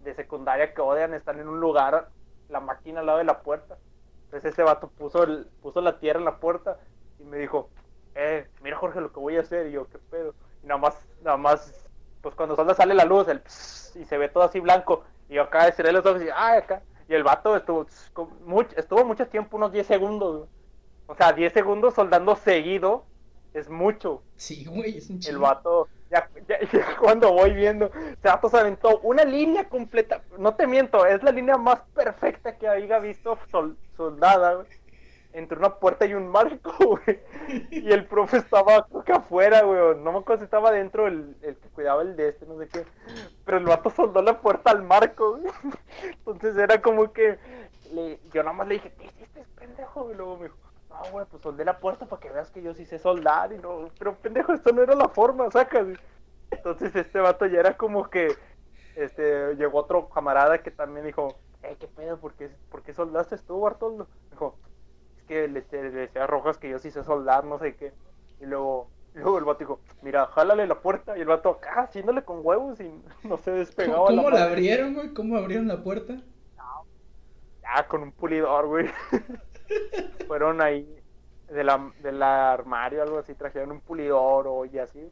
[0.03, 2.09] de secundaria que odian estar en un lugar,
[2.49, 3.77] la máquina al lado de la puerta?
[4.25, 6.77] Entonces ese vato puso, el, puso la tierra en la puerta
[7.25, 7.69] y me dijo,
[8.13, 9.67] eh, mira Jorge lo que voy a hacer.
[9.67, 10.35] Y yo, ¿qué pedo?
[10.63, 11.87] Y nada más, nada más,
[12.21, 15.03] pues cuando solo sale la luz, el pss, y se ve todo así blanco.
[15.27, 16.83] Y yo acá cerré los ojos y, ay, acá.
[17.07, 20.47] Y el vato estuvo, tss, con much- estuvo mucho tiempo, unos 10 segundos.
[21.07, 23.05] O sea, 10 segundos soldando seguido
[23.53, 24.23] es mucho.
[24.35, 28.57] Sí, güey, es un El vato, ya, ya- ya cuando voy viendo, ese vato se
[28.57, 30.23] aventó una línea completa.
[30.37, 34.67] No te miento, es la línea más perfecta que haya visto sol- soldada, güey,
[35.37, 36.71] Entre una puerta y un marco,
[37.05, 37.19] güey.
[37.69, 39.97] Y el profe estaba que afuera, güey.
[39.99, 42.67] No me acuerdo si estaba dentro el, el que cuidaba el de este, no sé
[42.69, 42.85] qué.
[43.45, 45.51] Pero el vato soldó la puerta al marco, güey.
[46.03, 47.37] Entonces era como que
[47.93, 50.09] le- yo nada más le dije, ¿qué hiciste, pendejo?
[50.11, 50.57] Y luego me dijo,
[50.89, 53.51] no, güey, pues soldé la puerta para que veas que yo sí sé soldar.
[53.53, 55.87] Y no, pero pendejo, esto no era la forma, sacas.
[56.51, 58.35] Entonces este vato ya era como que,
[58.95, 62.17] este, llegó otro camarada que también dijo, eh, ¿qué pedo?
[62.19, 64.07] ¿Por qué, por qué soldaste tú, Bartoldo?
[64.31, 64.57] Dijo,
[65.25, 67.93] que le, le decía a Rojas que yo sí sé soldar, no sé qué.
[68.39, 71.17] Y luego, luego el vato dijo, mira, jálale la puerta.
[71.17, 72.91] Y el vato acá, haciéndole con huevos y
[73.27, 74.07] no se despegaba.
[74.07, 75.13] ¿Cómo la abrieron, güey?
[75.13, 76.15] ¿Cómo abrieron la puerta?
[77.61, 78.87] Ya, con un pulidor, güey.
[80.27, 80.87] Fueron ahí
[81.49, 85.11] de la, del armario, algo así, trajeron un pulidor o y así.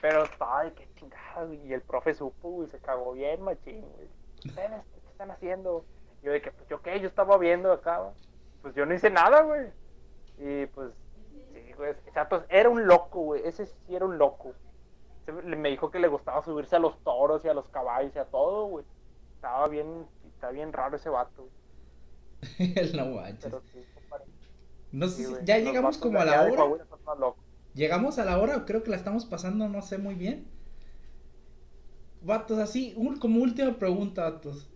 [0.00, 1.54] Pero estaba de que chingada.
[1.54, 4.08] Y el profe supo, güey, se cagó bien, machín, güey.
[4.44, 5.84] ¿Ustedes qué están haciendo?
[6.22, 6.98] Yo de que, pues, ¿yo qué?
[7.00, 8.14] Yo estaba viendo acá, güey.
[8.64, 9.66] Pues yo no hice nada, güey.
[10.38, 10.90] Y pues,
[11.52, 11.92] sí, güey.
[12.48, 13.42] Era un loco, güey.
[13.44, 14.54] Ese sí era un loco.
[15.26, 18.18] Se- Me dijo que le gustaba subirse a los toros y a los caballos y
[18.18, 18.86] a todo, güey.
[19.34, 21.46] Estaba bien, está bien raro ese vato,
[22.40, 22.74] güey.
[22.96, 23.44] no manches.
[23.44, 23.84] Pero sí.
[24.92, 25.44] No sé Sí, güey.
[25.44, 26.56] ya llegamos como a la hora.
[26.56, 26.86] Coahuila.
[27.74, 30.46] Llegamos a la hora creo que la estamos pasando, no sé muy bien.
[32.22, 34.70] Vatos, así, un- como última pregunta, vatos.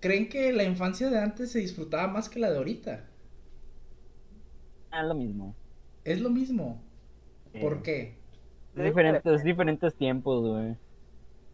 [0.00, 3.08] ¿Creen que la infancia de antes se disfrutaba más que la de ahorita?
[4.92, 5.56] Ah, lo mismo.
[6.04, 6.80] Es lo mismo.
[7.58, 8.22] ¿Por qué?
[8.74, 10.76] Es diferentes, diferentes tiempos, güey.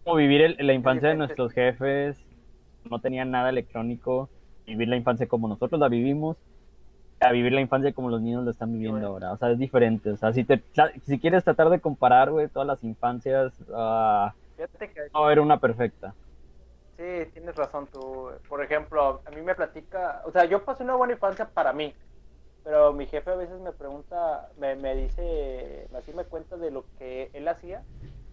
[0.04, 2.18] Como vivir el- la infancia de nuestros jefes,
[2.84, 4.32] no tenían nada electrónico,
[4.66, 6.38] vivir la infancia como nosotros la vivimos,
[7.20, 9.32] a vivir la infancia como los niños lo están viviendo ahora.
[9.32, 10.10] O sea, es diferente.
[10.12, 10.64] O sea, si, te,
[11.06, 15.58] si quieres tratar de comparar, güey, todas las infancias, ah, Fíjate que no era una
[15.60, 16.14] perfecta.
[16.96, 18.30] sí, tienes razón tú.
[18.48, 21.94] Por ejemplo, a mí me platica, o sea, yo pasé una buena infancia para mí,
[22.64, 26.84] pero mi jefe a veces me pregunta, me, me dice, así me cuenta de lo
[26.98, 27.82] que él hacía,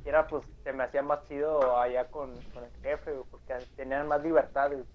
[0.06, 4.22] y era pues, se me hacía más chido allá con, el jefe, porque tenían más
[4.22, 4.86] libertades.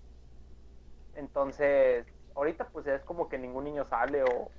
[1.14, 4.51] Entonces, ahorita pues es como que ningún niño sale o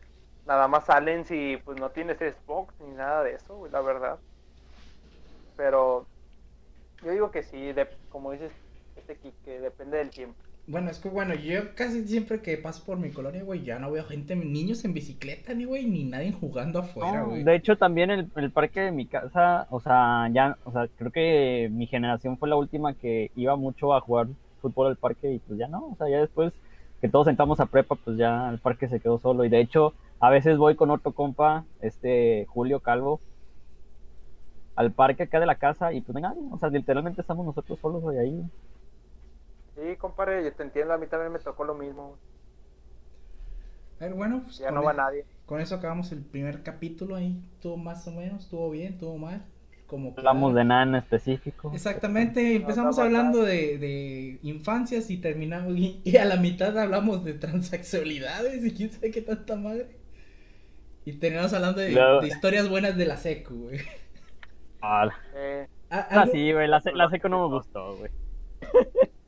[0.45, 4.19] nada más salen si pues no tienes Xbox ni nada de eso, la verdad.
[5.55, 6.05] Pero
[7.01, 8.51] yo digo que sí, de, como dices,
[8.95, 10.50] este que depende del tiempo.
[10.71, 13.91] Bueno, es que bueno, yo casi siempre que paso por mi colonia, güey, ya no
[13.91, 17.43] veo gente, niños en bicicleta, ni güey, ni nadie jugando afuera, No, güey.
[17.43, 21.11] de hecho, también el, el parque de mi casa, o sea, ya, o sea, creo
[21.11, 24.27] que mi generación fue la última que iba mucho a jugar
[24.61, 26.53] fútbol al parque y pues ya no, o sea, ya después
[27.01, 29.93] que todos entramos a prepa, pues ya el parque se quedó solo y de hecho,
[30.19, 33.19] a veces voy con otro compa, este Julio Calvo,
[34.75, 38.01] al parque acá de la casa y pues venga, o sea, literalmente estamos nosotros solos
[38.01, 38.43] güey, ahí.
[39.75, 42.17] Sí, compadre, yo te entiendo, a mí también me tocó lo mismo.
[43.99, 45.25] A ver, bueno, pues Ya con, no e- va nadie.
[45.45, 49.45] con eso acabamos el primer capítulo ahí, estuvo más o menos, estuvo bien, estuvo mal,
[49.87, 51.71] como Hablamos de nada en específico.
[51.75, 57.33] Exactamente, empezamos hablando de, de infancias y terminamos, y, y a la mitad hablamos de
[57.35, 59.97] transexualidades y quién sabe qué tanta madre.
[61.05, 61.91] Y terminamos hablando de,
[62.21, 63.79] historias buenas de la secu, güey.
[64.81, 68.11] Ah, Eh, ah, algo- sí, güey, la, se- la seco no me gustó, güey.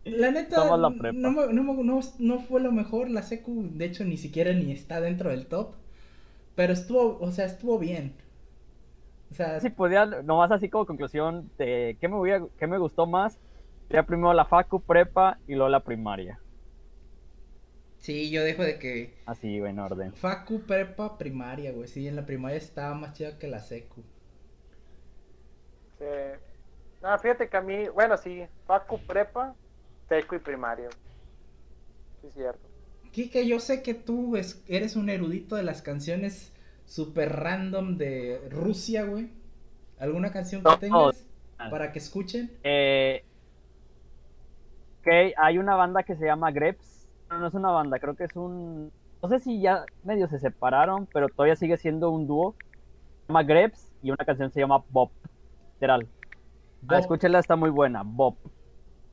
[0.06, 3.86] La neta, la no, me- no, me- no, no fue lo mejor, la secu, de
[3.86, 5.76] hecho, ni siquiera ni está dentro del top.
[6.56, 8.16] Pero estuvo, o sea, estuvo bien.
[9.32, 13.06] O sea, Si podía, nomás así como conclusión de qué me, hubiera- qué me gustó
[13.08, 13.40] más,
[13.88, 16.44] sería primero la facu, prepa y luego la primaria.
[17.98, 20.18] sí, yo dejo de que Así, en orden.
[20.22, 21.88] Facu, prepa, primaria, güey.
[21.88, 24.04] Sí, en la primaria estaba más chida que la secu.
[25.98, 26.06] sí.
[27.02, 29.58] No, fíjate que a mí, bueno, sí, Facu, prepa,
[30.22, 30.90] seco y primaria.
[32.22, 32.68] Sí, es cierto.
[33.12, 36.52] Kike, yo sé que tú es- eres un erudito de las canciones
[36.86, 39.30] super random de Rusia, güey.
[40.00, 41.26] ¿Alguna canción que No, tengas
[41.60, 41.70] no.
[41.70, 42.52] para que escuchen?
[42.64, 43.24] Eh,
[45.00, 47.08] ok, hay una banda que se llama Greps.
[47.30, 48.92] No, no es una banda, creo que es un...
[49.22, 52.56] No sé si ya medio se separaron, pero todavía sigue siendo un dúo.
[53.22, 55.12] Se llama Greps y una canción se llama Bob.
[55.76, 56.08] Literal.
[56.12, 57.00] Ah, Bob.
[57.00, 58.02] escúchenla, está muy buena.
[58.04, 58.36] Bob.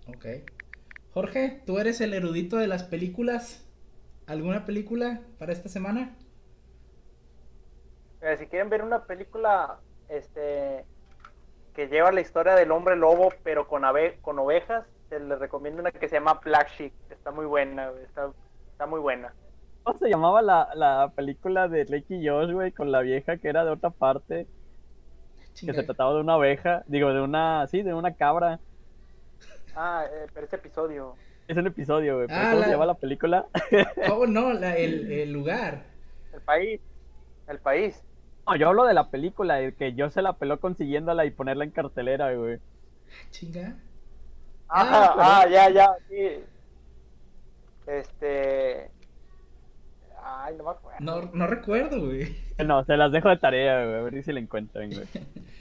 [0.08, 0.26] Ok.
[1.12, 3.66] Jorge, tú eres el erudito de las películas.
[4.26, 6.16] ¿Alguna película para esta semana?
[8.20, 10.84] Eh, si quieren ver una película este
[11.74, 15.80] que lleva la historia del hombre lobo pero con ave con ovejas, se les recomiendo
[15.80, 16.92] una que se llama Black Sheep.
[17.10, 18.32] Está muy buena, está,
[18.72, 19.34] está muy buena.
[19.82, 23.48] ¿Cómo se llamaba la, la película de Drake y Josh, güey, con la vieja que
[23.48, 24.46] era de otra parte?
[25.64, 28.60] Que se trataba de una oveja, digo, de una, sí, de una cabra.
[29.76, 31.14] Ah, eh, pero ese episodio.
[31.48, 32.26] Es un episodio, güey.
[32.30, 33.46] Ah, ¿Cómo la- se llama la película?
[34.10, 35.84] Oh, no, la- el, el lugar.
[36.32, 36.80] El país.
[37.48, 38.02] El país.
[38.46, 41.64] No, yo hablo de la película, el que yo se la peló consiguiéndola y ponerla
[41.64, 42.58] en cartelera, güey.
[43.30, 43.76] Chinga.
[44.68, 46.44] Ah, Ah, ah, ya, ya, sí.
[47.86, 48.90] Este.
[50.22, 50.98] Ay, no me acuerdo.
[51.00, 52.36] No, no recuerdo, güey.
[52.64, 55.06] No, se las dejo de tarea, güey, a ver si la encuentran, güey.